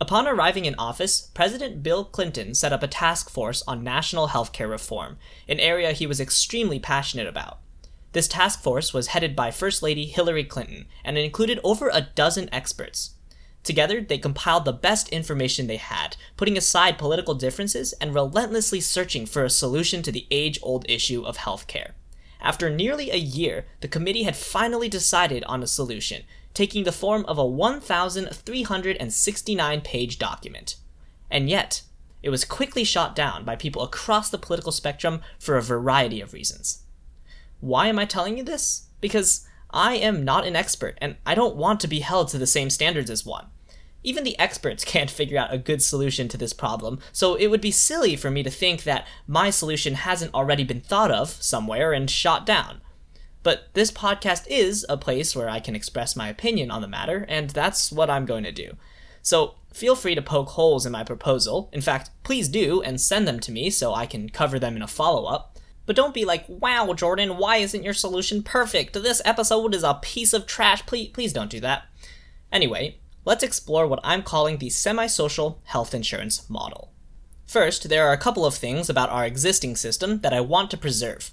Upon 0.00 0.26
arriving 0.26 0.64
in 0.64 0.74
office, 0.76 1.30
President 1.32 1.82
Bill 1.82 2.04
Clinton 2.04 2.54
set 2.54 2.72
up 2.72 2.82
a 2.82 2.88
task 2.88 3.30
force 3.30 3.62
on 3.68 3.84
national 3.84 4.28
healthcare 4.28 4.68
reform, 4.68 5.16
an 5.48 5.60
area 5.60 5.92
he 5.92 6.08
was 6.08 6.18
extremely 6.18 6.80
passionate 6.80 7.28
about. 7.28 7.60
This 8.12 8.28
task 8.28 8.62
force 8.62 8.92
was 8.92 9.08
headed 9.08 9.34
by 9.34 9.50
First 9.50 9.82
Lady 9.82 10.04
Hillary 10.04 10.44
Clinton 10.44 10.86
and 11.04 11.16
it 11.16 11.24
included 11.24 11.58
over 11.64 11.88
a 11.88 12.08
dozen 12.14 12.50
experts. 12.52 13.14
Together, 13.64 14.00
they 14.00 14.18
compiled 14.18 14.64
the 14.64 14.72
best 14.72 15.08
information 15.10 15.66
they 15.66 15.76
had, 15.76 16.16
putting 16.36 16.58
aside 16.58 16.98
political 16.98 17.34
differences 17.34 17.92
and 17.94 18.14
relentlessly 18.14 18.80
searching 18.80 19.24
for 19.24 19.44
a 19.44 19.50
solution 19.50 20.02
to 20.02 20.10
the 20.10 20.26
age 20.30 20.58
old 20.62 20.84
issue 20.90 21.22
of 21.22 21.38
healthcare. 21.38 21.92
After 22.40 22.68
nearly 22.68 23.10
a 23.10 23.16
year, 23.16 23.66
the 23.80 23.88
committee 23.88 24.24
had 24.24 24.36
finally 24.36 24.88
decided 24.88 25.44
on 25.44 25.62
a 25.62 25.68
solution, 25.68 26.24
taking 26.54 26.82
the 26.82 26.90
form 26.90 27.24
of 27.26 27.38
a 27.38 27.46
1,369 27.46 29.80
page 29.80 30.18
document. 30.18 30.74
And 31.30 31.48
yet, 31.48 31.82
it 32.20 32.30
was 32.30 32.44
quickly 32.44 32.82
shot 32.82 33.14
down 33.14 33.44
by 33.44 33.54
people 33.54 33.82
across 33.82 34.28
the 34.28 34.38
political 34.38 34.72
spectrum 34.72 35.20
for 35.38 35.56
a 35.56 35.62
variety 35.62 36.20
of 36.20 36.32
reasons. 36.32 36.81
Why 37.62 37.86
am 37.86 37.96
I 37.96 38.06
telling 38.06 38.36
you 38.36 38.42
this? 38.42 38.88
Because 39.00 39.46
I 39.70 39.94
am 39.94 40.24
not 40.24 40.44
an 40.44 40.56
expert, 40.56 40.98
and 41.00 41.14
I 41.24 41.36
don't 41.36 41.54
want 41.54 41.78
to 41.80 41.88
be 41.88 42.00
held 42.00 42.26
to 42.28 42.38
the 42.38 42.46
same 42.46 42.70
standards 42.70 43.08
as 43.08 43.24
one. 43.24 43.46
Even 44.02 44.24
the 44.24 44.36
experts 44.36 44.84
can't 44.92 45.08
figure 45.08 45.38
out 45.38 45.54
a 45.54 45.58
good 45.58 45.80
solution 45.80 46.26
to 46.26 46.36
this 46.36 46.52
problem, 46.52 46.98
so 47.12 47.36
it 47.36 47.46
would 47.46 47.60
be 47.60 47.70
silly 47.70 48.16
for 48.16 48.32
me 48.32 48.42
to 48.42 48.50
think 48.50 48.82
that 48.82 49.06
my 49.28 49.48
solution 49.48 49.94
hasn't 49.94 50.34
already 50.34 50.64
been 50.64 50.80
thought 50.80 51.12
of 51.12 51.30
somewhere 51.40 51.92
and 51.92 52.10
shot 52.10 52.44
down. 52.44 52.80
But 53.44 53.68
this 53.74 53.92
podcast 53.92 54.48
is 54.48 54.84
a 54.88 54.96
place 54.96 55.36
where 55.36 55.48
I 55.48 55.60
can 55.60 55.76
express 55.76 56.16
my 56.16 56.28
opinion 56.28 56.72
on 56.72 56.82
the 56.82 56.88
matter, 56.88 57.24
and 57.28 57.50
that's 57.50 57.92
what 57.92 58.10
I'm 58.10 58.26
going 58.26 58.42
to 58.42 58.50
do. 58.50 58.76
So 59.22 59.54
feel 59.72 59.94
free 59.94 60.16
to 60.16 60.22
poke 60.22 60.48
holes 60.48 60.84
in 60.84 60.90
my 60.90 61.04
proposal. 61.04 61.70
In 61.72 61.80
fact, 61.80 62.10
please 62.24 62.48
do 62.48 62.82
and 62.82 63.00
send 63.00 63.28
them 63.28 63.38
to 63.38 63.52
me 63.52 63.70
so 63.70 63.94
I 63.94 64.06
can 64.06 64.30
cover 64.30 64.58
them 64.58 64.74
in 64.74 64.82
a 64.82 64.88
follow 64.88 65.26
up. 65.26 65.51
But 65.84 65.96
don't 65.96 66.14
be 66.14 66.24
like, 66.24 66.44
wow, 66.48 66.92
Jordan, 66.92 67.38
why 67.38 67.56
isn't 67.56 67.82
your 67.82 67.94
solution 67.94 68.42
perfect? 68.42 68.94
This 68.94 69.22
episode 69.24 69.74
is 69.74 69.82
a 69.82 69.98
piece 70.00 70.32
of 70.32 70.46
trash. 70.46 70.86
Please, 70.86 71.08
please 71.08 71.32
don't 71.32 71.50
do 71.50 71.60
that. 71.60 71.84
Anyway, 72.52 72.98
let's 73.24 73.42
explore 73.42 73.86
what 73.86 74.00
I'm 74.04 74.22
calling 74.22 74.58
the 74.58 74.70
semi 74.70 75.06
social 75.06 75.60
health 75.64 75.94
insurance 75.94 76.48
model. 76.48 76.92
First, 77.46 77.88
there 77.88 78.06
are 78.06 78.12
a 78.12 78.18
couple 78.18 78.46
of 78.46 78.54
things 78.54 78.88
about 78.88 79.10
our 79.10 79.26
existing 79.26 79.76
system 79.76 80.20
that 80.20 80.32
I 80.32 80.40
want 80.40 80.70
to 80.70 80.76
preserve. 80.76 81.32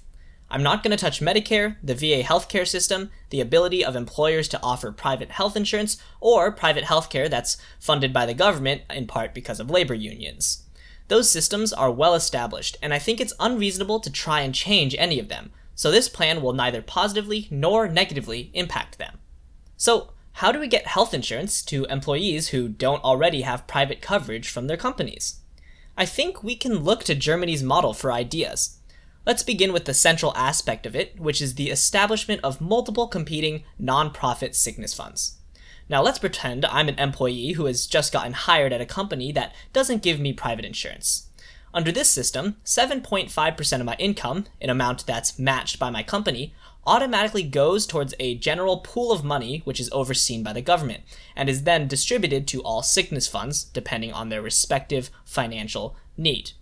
I'm 0.50 0.64
not 0.64 0.82
going 0.82 0.90
to 0.90 0.96
touch 0.96 1.20
Medicare, 1.20 1.76
the 1.80 1.94
VA 1.94 2.22
healthcare 2.26 2.66
system, 2.66 3.10
the 3.30 3.40
ability 3.40 3.84
of 3.84 3.94
employers 3.94 4.48
to 4.48 4.62
offer 4.62 4.90
private 4.90 5.30
health 5.30 5.56
insurance, 5.56 5.96
or 6.20 6.50
private 6.50 6.84
healthcare 6.84 7.30
that's 7.30 7.56
funded 7.78 8.12
by 8.12 8.26
the 8.26 8.34
government 8.34 8.82
in 8.90 9.06
part 9.06 9.32
because 9.32 9.60
of 9.60 9.70
labor 9.70 9.94
unions. 9.94 10.64
Those 11.10 11.28
systems 11.28 11.72
are 11.72 11.90
well 11.90 12.14
established, 12.14 12.76
and 12.80 12.94
I 12.94 13.00
think 13.00 13.20
it's 13.20 13.32
unreasonable 13.40 13.98
to 13.98 14.12
try 14.12 14.42
and 14.42 14.54
change 14.54 14.94
any 14.96 15.18
of 15.18 15.26
them, 15.26 15.50
so 15.74 15.90
this 15.90 16.08
plan 16.08 16.40
will 16.40 16.52
neither 16.52 16.82
positively 16.82 17.48
nor 17.50 17.88
negatively 17.88 18.52
impact 18.54 18.96
them. 18.96 19.18
So, 19.76 20.12
how 20.34 20.52
do 20.52 20.60
we 20.60 20.68
get 20.68 20.86
health 20.86 21.12
insurance 21.12 21.62
to 21.62 21.84
employees 21.86 22.50
who 22.50 22.68
don't 22.68 23.02
already 23.02 23.40
have 23.40 23.66
private 23.66 24.00
coverage 24.00 24.48
from 24.48 24.68
their 24.68 24.76
companies? 24.76 25.40
I 25.96 26.06
think 26.06 26.44
we 26.44 26.54
can 26.54 26.84
look 26.84 27.02
to 27.04 27.16
Germany's 27.16 27.64
model 27.64 27.92
for 27.92 28.12
ideas. 28.12 28.78
Let's 29.26 29.42
begin 29.42 29.72
with 29.72 29.86
the 29.86 29.94
central 29.94 30.32
aspect 30.36 30.86
of 30.86 30.94
it, 30.94 31.18
which 31.18 31.42
is 31.42 31.56
the 31.56 31.70
establishment 31.70 32.40
of 32.44 32.60
multiple 32.60 33.08
competing 33.08 33.64
non-profit 33.80 34.54
sickness 34.54 34.94
funds. 34.94 35.39
Now 35.90 36.02
let's 36.02 36.20
pretend 36.20 36.64
I'm 36.66 36.88
an 36.88 37.00
employee 37.00 37.52
who 37.52 37.64
has 37.64 37.84
just 37.84 38.12
gotten 38.12 38.32
hired 38.32 38.72
at 38.72 38.80
a 38.80 38.86
company 38.86 39.32
that 39.32 39.52
doesn't 39.72 40.04
give 40.04 40.20
me 40.20 40.32
private 40.32 40.64
insurance. 40.64 41.26
Under 41.74 41.90
this 41.90 42.08
system, 42.08 42.58
7.5% 42.64 43.80
of 43.80 43.86
my 43.86 43.96
income, 43.98 44.46
an 44.60 44.70
amount 44.70 45.04
that's 45.04 45.36
matched 45.36 45.80
by 45.80 45.90
my 45.90 46.04
company, 46.04 46.54
automatically 46.86 47.42
goes 47.42 47.88
towards 47.88 48.14
a 48.20 48.36
general 48.36 48.78
pool 48.78 49.10
of 49.10 49.24
money 49.24 49.62
which 49.64 49.80
is 49.80 49.90
overseen 49.90 50.44
by 50.44 50.52
the 50.52 50.62
government, 50.62 51.02
and 51.34 51.48
is 51.48 51.64
then 51.64 51.88
distributed 51.88 52.46
to 52.46 52.62
all 52.62 52.84
sickness 52.84 53.26
funds 53.26 53.64
depending 53.64 54.12
on 54.12 54.28
their 54.28 54.40
respective 54.40 55.10
financial 55.24 55.96
need. 56.16 56.52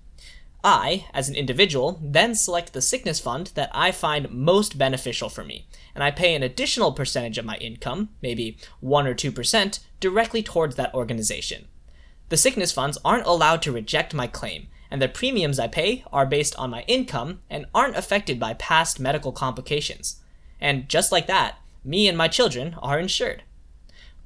I, 0.64 1.06
as 1.14 1.28
an 1.28 1.36
individual, 1.36 2.00
then 2.02 2.34
select 2.34 2.72
the 2.72 2.82
sickness 2.82 3.20
fund 3.20 3.52
that 3.54 3.70
I 3.72 3.92
find 3.92 4.30
most 4.30 4.76
beneficial 4.76 5.28
for 5.28 5.44
me, 5.44 5.66
and 5.94 6.02
I 6.02 6.10
pay 6.10 6.34
an 6.34 6.42
additional 6.42 6.92
percentage 6.92 7.38
of 7.38 7.44
my 7.44 7.56
income, 7.56 8.10
maybe 8.20 8.58
1 8.80 9.06
or 9.06 9.14
2%, 9.14 9.78
directly 10.00 10.42
towards 10.42 10.76
that 10.76 10.92
organization. 10.94 11.68
The 12.28 12.36
sickness 12.36 12.72
funds 12.72 12.98
aren't 13.04 13.26
allowed 13.26 13.62
to 13.62 13.72
reject 13.72 14.14
my 14.14 14.26
claim, 14.26 14.68
and 14.90 15.00
the 15.00 15.08
premiums 15.08 15.58
I 15.58 15.68
pay 15.68 16.04
are 16.12 16.26
based 16.26 16.56
on 16.56 16.70
my 16.70 16.82
income 16.82 17.40
and 17.48 17.66
aren't 17.74 17.96
affected 17.96 18.40
by 18.40 18.54
past 18.54 18.98
medical 18.98 19.32
complications. 19.32 20.20
And 20.60 20.88
just 20.88 21.12
like 21.12 21.26
that, 21.28 21.58
me 21.84 22.08
and 22.08 22.18
my 22.18 22.28
children 22.28 22.74
are 22.82 22.98
insured. 22.98 23.44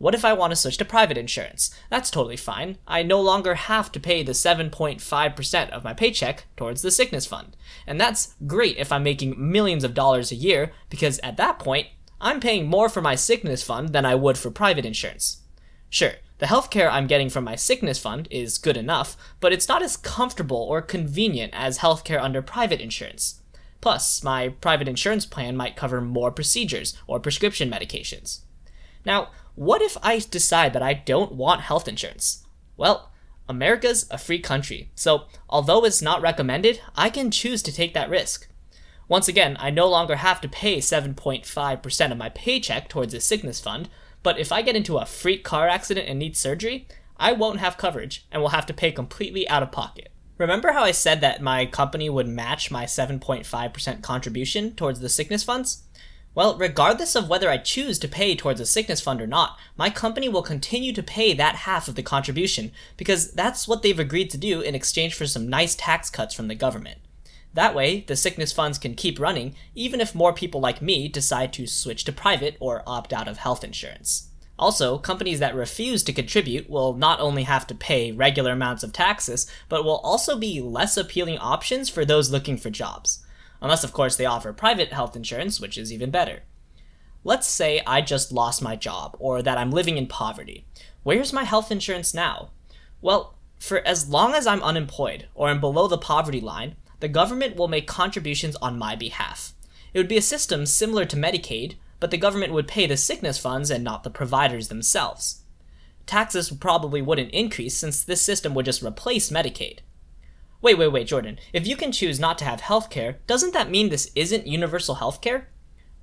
What 0.02 0.16
if 0.16 0.24
I 0.24 0.32
want 0.32 0.50
to 0.50 0.56
switch 0.56 0.78
to 0.78 0.84
private 0.84 1.16
insurance? 1.16 1.72
That's 1.88 2.10
totally 2.10 2.36
fine. 2.36 2.76
I 2.88 3.04
no 3.04 3.20
longer 3.20 3.54
have 3.54 3.92
to 3.92 4.00
pay 4.00 4.24
the 4.24 4.32
7.5% 4.32 5.70
of 5.70 5.84
my 5.84 5.94
paycheck 5.94 6.46
towards 6.56 6.82
the 6.82 6.90
sickness 6.90 7.24
fund. 7.24 7.56
And 7.86 8.00
that's 8.00 8.34
great 8.44 8.78
if 8.78 8.90
I'm 8.90 9.04
making 9.04 9.36
millions 9.38 9.84
of 9.84 9.94
dollars 9.94 10.32
a 10.32 10.34
year, 10.34 10.72
because 10.90 11.20
at 11.20 11.36
that 11.36 11.60
point, 11.60 11.86
I'm 12.20 12.40
paying 12.40 12.66
more 12.66 12.88
for 12.88 13.00
my 13.00 13.14
sickness 13.14 13.62
fund 13.62 13.90
than 13.90 14.04
I 14.04 14.16
would 14.16 14.36
for 14.36 14.50
private 14.50 14.84
insurance. 14.84 15.42
Sure, 15.88 16.14
the 16.38 16.46
healthcare 16.46 16.90
I'm 16.90 17.06
getting 17.06 17.30
from 17.30 17.44
my 17.44 17.54
sickness 17.54 18.00
fund 18.00 18.26
is 18.28 18.58
good 18.58 18.76
enough, 18.76 19.16
but 19.38 19.52
it's 19.52 19.68
not 19.68 19.84
as 19.84 19.96
comfortable 19.96 20.66
or 20.68 20.82
convenient 20.82 21.54
as 21.54 21.78
healthcare 21.78 22.20
under 22.20 22.42
private 22.42 22.80
insurance. 22.80 23.40
Plus, 23.80 24.24
my 24.24 24.48
private 24.48 24.88
insurance 24.88 25.26
plan 25.26 25.56
might 25.56 25.76
cover 25.76 26.00
more 26.00 26.32
procedures 26.32 26.98
or 27.06 27.20
prescription 27.20 27.70
medications. 27.70 28.40
Now, 29.04 29.30
what 29.54 29.82
if 29.82 29.96
I 30.02 30.18
decide 30.18 30.72
that 30.72 30.82
I 30.82 30.94
don't 30.94 31.32
want 31.32 31.62
health 31.62 31.88
insurance? 31.88 32.46
Well, 32.76 33.10
America's 33.48 34.06
a 34.10 34.18
free 34.18 34.38
country, 34.38 34.90
so 34.94 35.24
although 35.48 35.84
it's 35.84 36.00
not 36.00 36.22
recommended, 36.22 36.80
I 36.96 37.10
can 37.10 37.30
choose 37.30 37.62
to 37.62 37.72
take 37.72 37.92
that 37.94 38.08
risk. 38.08 38.48
Once 39.08 39.28
again, 39.28 39.56
I 39.60 39.70
no 39.70 39.88
longer 39.88 40.16
have 40.16 40.40
to 40.40 40.48
pay 40.48 40.78
7.5% 40.78 42.12
of 42.12 42.18
my 42.18 42.30
paycheck 42.30 42.88
towards 42.88 43.12
a 43.12 43.20
sickness 43.20 43.60
fund, 43.60 43.90
but 44.22 44.38
if 44.38 44.52
I 44.52 44.62
get 44.62 44.76
into 44.76 44.96
a 44.96 45.04
freak 45.04 45.44
car 45.44 45.68
accident 45.68 46.08
and 46.08 46.18
need 46.18 46.36
surgery, 46.36 46.86
I 47.18 47.32
won't 47.32 47.60
have 47.60 47.76
coverage 47.76 48.26
and 48.32 48.40
will 48.40 48.50
have 48.50 48.66
to 48.66 48.74
pay 48.74 48.90
completely 48.90 49.46
out 49.48 49.62
of 49.62 49.70
pocket. 49.70 50.10
Remember 50.38 50.72
how 50.72 50.82
I 50.82 50.92
said 50.92 51.20
that 51.20 51.42
my 51.42 51.66
company 51.66 52.08
would 52.08 52.26
match 52.26 52.70
my 52.70 52.84
7.5% 52.84 54.02
contribution 54.02 54.74
towards 54.74 55.00
the 55.00 55.08
sickness 55.08 55.44
funds? 55.44 55.82
Well, 56.34 56.56
regardless 56.56 57.14
of 57.14 57.28
whether 57.28 57.50
I 57.50 57.58
choose 57.58 57.98
to 57.98 58.08
pay 58.08 58.34
towards 58.34 58.58
a 58.58 58.64
sickness 58.64 59.02
fund 59.02 59.20
or 59.20 59.26
not, 59.26 59.58
my 59.76 59.90
company 59.90 60.30
will 60.30 60.42
continue 60.42 60.92
to 60.94 61.02
pay 61.02 61.34
that 61.34 61.56
half 61.56 61.88
of 61.88 61.94
the 61.94 62.02
contribution 62.02 62.72
because 62.96 63.32
that's 63.32 63.68
what 63.68 63.82
they've 63.82 63.98
agreed 63.98 64.30
to 64.30 64.38
do 64.38 64.62
in 64.62 64.74
exchange 64.74 65.14
for 65.14 65.26
some 65.26 65.48
nice 65.48 65.74
tax 65.74 66.08
cuts 66.08 66.34
from 66.34 66.48
the 66.48 66.54
government. 66.54 67.00
That 67.52 67.74
way, 67.74 68.00
the 68.08 68.16
sickness 68.16 68.50
funds 68.50 68.78
can 68.78 68.94
keep 68.94 69.20
running 69.20 69.54
even 69.74 70.00
if 70.00 70.14
more 70.14 70.32
people 70.32 70.60
like 70.60 70.80
me 70.80 71.06
decide 71.06 71.52
to 71.54 71.66
switch 71.66 72.04
to 72.04 72.12
private 72.12 72.56
or 72.60 72.82
opt 72.86 73.12
out 73.12 73.28
of 73.28 73.36
health 73.36 73.62
insurance. 73.62 74.28
Also, 74.58 74.96
companies 74.96 75.38
that 75.40 75.54
refuse 75.54 76.02
to 76.04 76.14
contribute 76.14 76.70
will 76.70 76.94
not 76.94 77.20
only 77.20 77.42
have 77.42 77.66
to 77.66 77.74
pay 77.74 78.10
regular 78.10 78.52
amounts 78.52 78.82
of 78.82 78.92
taxes, 78.92 79.46
but 79.68 79.84
will 79.84 79.98
also 79.98 80.38
be 80.38 80.62
less 80.62 80.96
appealing 80.96 81.36
options 81.38 81.90
for 81.90 82.06
those 82.06 82.30
looking 82.30 82.56
for 82.56 82.70
jobs 82.70 83.22
unless, 83.62 83.84
of 83.84 83.94
course, 83.94 84.16
they 84.16 84.26
offer 84.26 84.52
private 84.52 84.92
health 84.92 85.16
insurance, 85.16 85.58
which 85.60 85.78
is 85.78 85.90
even 85.90 86.10
better. 86.10 86.42
Let's 87.24 87.46
say 87.46 87.80
I 87.86 88.02
just 88.02 88.32
lost 88.32 88.60
my 88.60 88.76
job, 88.76 89.16
or 89.18 89.40
that 89.40 89.56
I'm 89.56 89.70
living 89.70 89.96
in 89.96 90.08
poverty. 90.08 90.66
Where's 91.04 91.32
my 91.32 91.44
health 91.44 91.70
insurance 91.70 92.12
now? 92.12 92.50
Well, 93.00 93.38
for 93.58 93.78
as 93.86 94.08
long 94.08 94.34
as 94.34 94.46
I'm 94.46 94.62
unemployed 94.62 95.28
or 95.34 95.48
am 95.48 95.60
below 95.60 95.86
the 95.86 95.96
poverty 95.96 96.40
line, 96.40 96.76
the 96.98 97.08
government 97.08 97.56
will 97.56 97.68
make 97.68 97.86
contributions 97.86 98.56
on 98.56 98.78
my 98.78 98.96
behalf. 98.96 99.54
It 99.94 99.98
would 99.98 100.08
be 100.08 100.16
a 100.16 100.22
system 100.22 100.66
similar 100.66 101.04
to 101.04 101.16
Medicaid, 101.16 101.76
but 102.00 102.10
the 102.10 102.18
government 102.18 102.52
would 102.52 102.66
pay 102.66 102.86
the 102.86 102.96
sickness 102.96 103.38
funds 103.38 103.70
and 103.70 103.84
not 103.84 104.02
the 104.02 104.10
providers 104.10 104.68
themselves. 104.68 105.42
Taxes 106.06 106.50
probably 106.50 107.00
wouldn't 107.00 107.30
increase 107.30 107.76
since 107.76 108.02
this 108.02 108.20
system 108.20 108.54
would 108.54 108.64
just 108.64 108.82
replace 108.82 109.30
Medicaid. 109.30 109.78
Wait, 110.62 110.78
wait, 110.78 110.88
wait, 110.88 111.08
Jordan. 111.08 111.40
If 111.52 111.66
you 111.66 111.74
can 111.74 111.90
choose 111.90 112.20
not 112.20 112.38
to 112.38 112.44
have 112.44 112.60
healthcare, 112.60 113.16
doesn't 113.26 113.52
that 113.52 113.68
mean 113.68 113.88
this 113.88 114.12
isn't 114.14 114.46
universal 114.46 114.96
healthcare? 114.96 115.46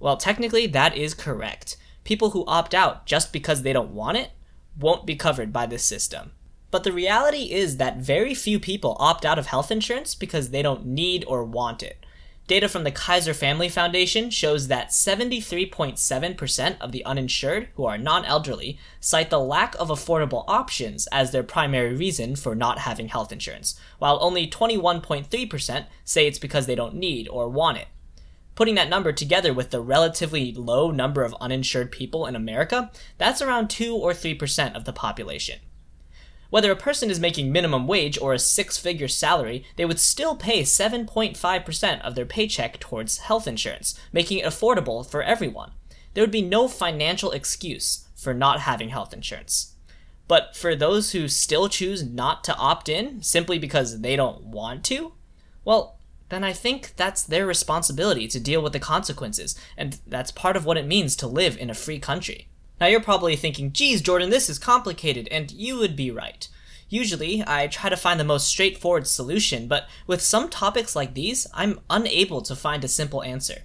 Well, 0.01 0.17
technically, 0.17 0.67
that 0.67 0.97
is 0.97 1.13
correct. 1.13 1.77
People 2.03 2.31
who 2.31 2.45
opt 2.45 2.73
out 2.75 3.05
just 3.05 3.31
because 3.31 3.61
they 3.61 3.71
don't 3.71 3.91
want 3.91 4.17
it 4.17 4.31
won't 4.77 5.05
be 5.05 5.15
covered 5.15 5.53
by 5.53 5.65
this 5.65 5.83
system. 5.83 6.33
But 6.71 6.83
the 6.83 6.91
reality 6.91 7.51
is 7.51 7.77
that 7.77 7.97
very 7.97 8.33
few 8.35 8.59
people 8.59 8.97
opt 8.99 9.25
out 9.25 9.39
of 9.39 9.47
health 9.47 9.71
insurance 9.71 10.13
because 10.13 10.49
they 10.49 10.61
don't 10.61 10.85
need 10.85 11.23
or 11.25 11.43
want 11.43 11.81
it. 11.81 12.05
Data 12.49 12.67
from 12.67 12.83
the 12.83 12.89
Kaiser 12.89 13.35
Family 13.35 13.69
Foundation 13.69 14.31
shows 14.31 14.69
that 14.69 14.89
73.7% 14.89 16.81
of 16.81 16.91
the 16.91 17.05
uninsured 17.05 17.67
who 17.75 17.85
are 17.85 17.95
non 17.95 18.25
elderly 18.25 18.79
cite 18.99 19.29
the 19.29 19.39
lack 19.39 19.75
of 19.75 19.89
affordable 19.89 20.45
options 20.47 21.05
as 21.11 21.29
their 21.29 21.43
primary 21.43 21.95
reason 21.95 22.35
for 22.35 22.55
not 22.55 22.79
having 22.79 23.09
health 23.09 23.31
insurance, 23.31 23.79
while 23.99 24.17
only 24.19 24.47
21.3% 24.47 25.85
say 26.03 26.25
it's 26.25 26.39
because 26.39 26.65
they 26.65 26.73
don't 26.73 26.95
need 26.95 27.27
or 27.27 27.47
want 27.47 27.77
it. 27.77 27.87
Putting 28.55 28.73
that 28.73 28.89
number 28.89 29.11
together 29.11 29.53
with 29.53 29.69
the 29.69 29.79
relatively 29.79 30.51
low 30.51 30.89
number 30.89 31.23
of 31.23 31.35
uninsured 31.39 31.91
people 31.91 32.25
in 32.25 32.35
America, 32.35 32.89
that's 33.19 33.43
around 33.43 33.69
2 33.69 33.95
or 33.95 34.11
3% 34.11 34.75
of 34.75 34.85
the 34.85 34.93
population. 34.93 35.59
Whether 36.49 36.71
a 36.71 36.75
person 36.75 37.11
is 37.11 37.19
making 37.19 37.51
minimum 37.51 37.87
wage 37.87 38.17
or 38.19 38.33
a 38.33 38.39
six 38.39 38.77
figure 38.77 39.07
salary, 39.07 39.65
they 39.75 39.85
would 39.85 39.99
still 39.99 40.35
pay 40.35 40.63
7.5% 40.63 42.01
of 42.01 42.15
their 42.15 42.25
paycheck 42.25 42.79
towards 42.79 43.19
health 43.19 43.47
insurance, 43.47 43.99
making 44.11 44.39
it 44.39 44.45
affordable 44.45 45.05
for 45.05 45.21
everyone. 45.21 45.71
There 46.13 46.23
would 46.23 46.31
be 46.31 46.41
no 46.41 46.67
financial 46.67 47.31
excuse 47.31 48.07
for 48.15 48.33
not 48.33 48.61
having 48.61 48.89
health 48.89 49.13
insurance. 49.13 49.75
But 50.27 50.55
for 50.55 50.75
those 50.75 51.11
who 51.11 51.27
still 51.27 51.69
choose 51.69 52.03
not 52.03 52.43
to 52.45 52.55
opt 52.55 52.89
in 52.89 53.21
simply 53.21 53.57
because 53.57 54.01
they 54.01 54.15
don't 54.15 54.43
want 54.43 54.83
to, 54.85 55.13
well, 55.63 55.97
then 56.29 56.43
I 56.43 56.53
think 56.53 56.93
that's 56.95 57.23
their 57.23 57.45
responsibility 57.45 58.27
to 58.27 58.39
deal 58.39 58.61
with 58.61 58.73
the 58.73 58.79
consequences, 58.79 59.59
and 59.75 59.99
that's 60.05 60.31
part 60.31 60.55
of 60.55 60.65
what 60.65 60.77
it 60.77 60.85
means 60.85 61.15
to 61.17 61.27
live 61.27 61.57
in 61.57 61.69
a 61.69 61.75
free 61.75 61.99
country. 61.99 62.47
Now 62.79 62.87
you're 62.87 63.01
probably 63.01 63.35
thinking, 63.35 63.73
geez, 63.73 64.01
Jordan, 64.01 64.29
this 64.29 64.49
is 64.49 64.57
complicated, 64.57 65.27
and 65.29 65.51
you 65.51 65.77
would 65.77 65.95
be 65.95 66.11
right. 66.11 66.47
Usually, 66.87 67.43
I 67.45 67.67
try 67.67 67.89
to 67.89 67.97
find 67.97 68.19
the 68.19 68.23
most 68.23 68.47
straightforward 68.47 69.05
solution, 69.05 69.67
but 69.67 69.87
with 70.07 70.21
some 70.21 70.49
topics 70.49 70.95
like 70.95 71.13
these, 71.13 71.45
I'm 71.53 71.81
unable 71.89 72.41
to 72.41 72.55
find 72.55 72.83
a 72.83 72.87
simple 72.87 73.21
answer. 73.21 73.63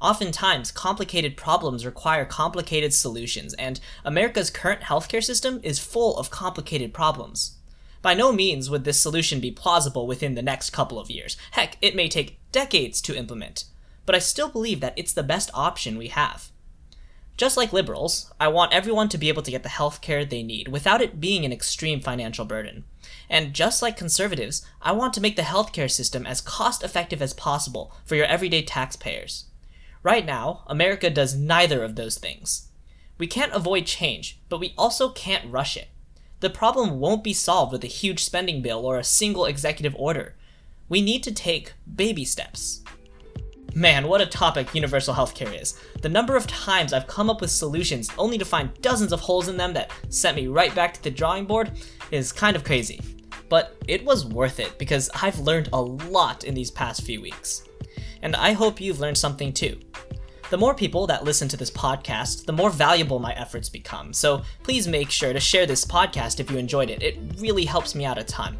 Oftentimes, 0.00 0.70
complicated 0.70 1.36
problems 1.36 1.86
require 1.86 2.24
complicated 2.24 2.92
solutions, 2.92 3.54
and 3.54 3.80
America's 4.04 4.50
current 4.50 4.82
healthcare 4.82 5.22
system 5.22 5.60
is 5.62 5.78
full 5.78 6.16
of 6.18 6.30
complicated 6.30 6.92
problems. 6.92 7.56
By 8.02 8.14
no 8.14 8.32
means 8.32 8.70
would 8.70 8.84
this 8.84 8.98
solution 8.98 9.40
be 9.40 9.50
plausible 9.50 10.06
within 10.06 10.34
the 10.34 10.42
next 10.42 10.70
couple 10.70 10.98
of 10.98 11.10
years. 11.10 11.36
Heck, 11.52 11.76
it 11.82 11.94
may 11.94 12.08
take 12.08 12.38
decades 12.50 13.00
to 13.02 13.16
implement. 13.16 13.64
But 14.06 14.14
I 14.14 14.20
still 14.20 14.48
believe 14.48 14.80
that 14.80 14.94
it's 14.96 15.12
the 15.12 15.22
best 15.22 15.50
option 15.54 15.98
we 15.98 16.08
have. 16.08 16.50
Just 17.40 17.56
like 17.56 17.72
liberals, 17.72 18.30
I 18.38 18.48
want 18.48 18.74
everyone 18.74 19.08
to 19.08 19.16
be 19.16 19.30
able 19.30 19.40
to 19.40 19.50
get 19.50 19.62
the 19.62 19.70
health 19.70 20.02
care 20.02 20.26
they 20.26 20.42
need 20.42 20.68
without 20.68 21.00
it 21.00 21.22
being 21.22 21.46
an 21.46 21.54
extreme 21.54 22.02
financial 22.02 22.44
burden. 22.44 22.84
And 23.30 23.54
just 23.54 23.80
like 23.80 23.96
conservatives, 23.96 24.62
I 24.82 24.92
want 24.92 25.14
to 25.14 25.22
make 25.22 25.36
the 25.36 25.42
healthcare 25.42 25.90
system 25.90 26.26
as 26.26 26.42
cost 26.42 26.84
effective 26.84 27.22
as 27.22 27.32
possible 27.32 27.94
for 28.04 28.14
your 28.14 28.26
everyday 28.26 28.60
taxpayers. 28.60 29.46
Right 30.02 30.26
now, 30.26 30.64
America 30.66 31.08
does 31.08 31.34
neither 31.34 31.82
of 31.82 31.96
those 31.96 32.18
things. 32.18 32.68
We 33.16 33.26
can't 33.26 33.54
avoid 33.54 33.86
change, 33.86 34.38
but 34.50 34.60
we 34.60 34.74
also 34.76 35.08
can't 35.08 35.50
rush 35.50 35.78
it. 35.78 35.88
The 36.40 36.50
problem 36.50 37.00
won't 37.00 37.24
be 37.24 37.32
solved 37.32 37.72
with 37.72 37.84
a 37.84 37.86
huge 37.86 38.22
spending 38.22 38.60
bill 38.60 38.84
or 38.84 38.98
a 38.98 39.02
single 39.02 39.46
executive 39.46 39.96
order. 39.96 40.36
We 40.90 41.00
need 41.00 41.22
to 41.22 41.32
take 41.32 41.72
baby 41.90 42.26
steps. 42.26 42.82
Man, 43.74 44.08
what 44.08 44.20
a 44.20 44.26
topic 44.26 44.74
universal 44.74 45.14
healthcare 45.14 45.60
is. 45.60 45.78
The 46.02 46.08
number 46.08 46.36
of 46.36 46.46
times 46.48 46.92
I've 46.92 47.06
come 47.06 47.30
up 47.30 47.40
with 47.40 47.50
solutions 47.50 48.10
only 48.18 48.36
to 48.36 48.44
find 48.44 48.74
dozens 48.82 49.12
of 49.12 49.20
holes 49.20 49.46
in 49.46 49.56
them 49.56 49.72
that 49.74 49.92
sent 50.08 50.36
me 50.36 50.48
right 50.48 50.74
back 50.74 50.92
to 50.94 51.02
the 51.02 51.10
drawing 51.10 51.46
board 51.46 51.70
is 52.10 52.32
kind 52.32 52.56
of 52.56 52.64
crazy. 52.64 53.00
But 53.48 53.76
it 53.86 54.04
was 54.04 54.26
worth 54.26 54.58
it 54.58 54.76
because 54.76 55.08
I've 55.22 55.38
learned 55.38 55.68
a 55.72 55.80
lot 55.80 56.42
in 56.44 56.54
these 56.54 56.70
past 56.70 57.02
few 57.02 57.20
weeks. 57.20 57.62
And 58.22 58.34
I 58.34 58.52
hope 58.52 58.80
you've 58.80 59.00
learned 59.00 59.18
something 59.18 59.52
too. 59.52 59.78
The 60.50 60.58
more 60.58 60.74
people 60.74 61.06
that 61.06 61.22
listen 61.22 61.46
to 61.48 61.56
this 61.56 61.70
podcast, 61.70 62.46
the 62.46 62.52
more 62.52 62.70
valuable 62.70 63.20
my 63.20 63.32
efforts 63.34 63.68
become. 63.68 64.12
So 64.12 64.42
please 64.64 64.88
make 64.88 65.10
sure 65.10 65.32
to 65.32 65.38
share 65.38 65.64
this 65.64 65.84
podcast 65.84 66.40
if 66.40 66.50
you 66.50 66.58
enjoyed 66.58 66.90
it. 66.90 67.04
It 67.04 67.18
really 67.38 67.64
helps 67.64 67.94
me 67.94 68.04
out 68.04 68.18
a 68.18 68.24
ton 68.24 68.58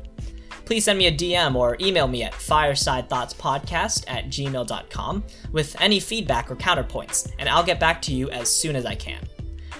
please 0.71 0.85
send 0.85 1.01
me 1.01 1.09
a 1.09 1.13
DM 1.13 1.57
or 1.57 1.77
email 1.81 2.07
me 2.07 2.23
at 2.23 2.33
firesidethoughtspodcast 2.33 4.05
at 4.07 4.27
gmail.com 4.27 5.25
with 5.51 5.75
any 5.81 5.99
feedback 5.99 6.49
or 6.49 6.55
counterpoints, 6.55 7.33
and 7.41 7.49
I'll 7.49 7.65
get 7.65 7.81
back 7.81 8.01
to 8.03 8.15
you 8.15 8.31
as 8.31 8.49
soon 8.49 8.77
as 8.77 8.87
I 8.87 8.95
can. 8.95 9.21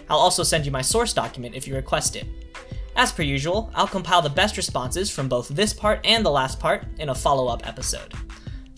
I'll 0.09 0.19
also 0.19 0.43
send 0.43 0.67
you 0.67 0.73
my 0.73 0.83
source 0.83 1.13
document 1.13 1.55
if 1.55 1.69
you 1.69 1.77
request 1.77 2.17
it. 2.17 2.27
As 2.97 3.13
per 3.13 3.23
usual, 3.23 3.71
I'll 3.73 3.87
compile 3.87 4.21
the 4.21 4.31
best 4.31 4.57
responses 4.57 5.09
from 5.09 5.29
both 5.29 5.47
this 5.51 5.73
part 5.73 6.01
and 6.03 6.27
the 6.27 6.31
last 6.31 6.59
part 6.59 6.83
in 6.99 7.11
a 7.11 7.15
follow 7.15 7.47
up 7.47 7.69
episode. 7.69 8.13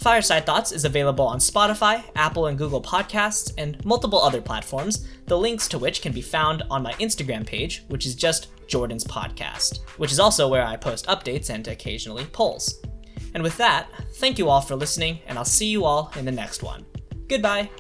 Fireside 0.03 0.45
Thoughts 0.45 0.73
is 0.73 0.85
available 0.85 1.25
on 1.25 1.39
Spotify, 1.39 2.03
Apple 2.17 2.47
and 2.47 2.59
Google 2.59 2.83
Podcasts, 2.83 3.53
and 3.57 3.83
multiple 3.85 4.21
other 4.21 4.41
platforms, 4.41 5.07
the 5.27 5.39
links 5.39 5.69
to 5.69 5.79
which 5.79 6.03
can 6.03 6.13
be 6.13 6.21
found 6.21 6.65
on 6.73 6.83
my 6.83 6.93
Instagram 6.95 7.47
page, 7.47 7.85
which 7.87 8.05
is 8.05 8.17
just 8.17 8.49
Jordan's 8.67 9.05
Podcast, 9.05 9.83
which 9.99 10.11
is 10.11 10.19
also 10.19 10.49
where 10.49 10.67
I 10.67 10.77
post 10.77 11.07
updates 11.07 11.51
and 11.51 11.69
occasionally 11.69 12.25
polls. 12.25 12.83
And 13.35 13.45
with 13.45 13.57
that, 13.59 13.87
thank 14.15 14.39
you 14.41 14.49
all 14.49 14.61
for 14.61 14.75
listening, 14.75 15.21
and 15.29 15.39
I'll 15.39 15.45
see 15.45 15.67
you 15.67 15.85
all 15.85 16.13
in 16.17 16.25
the 16.25 16.33
next 16.33 16.65
one. 16.65 16.85
Goodbye! 17.29 17.71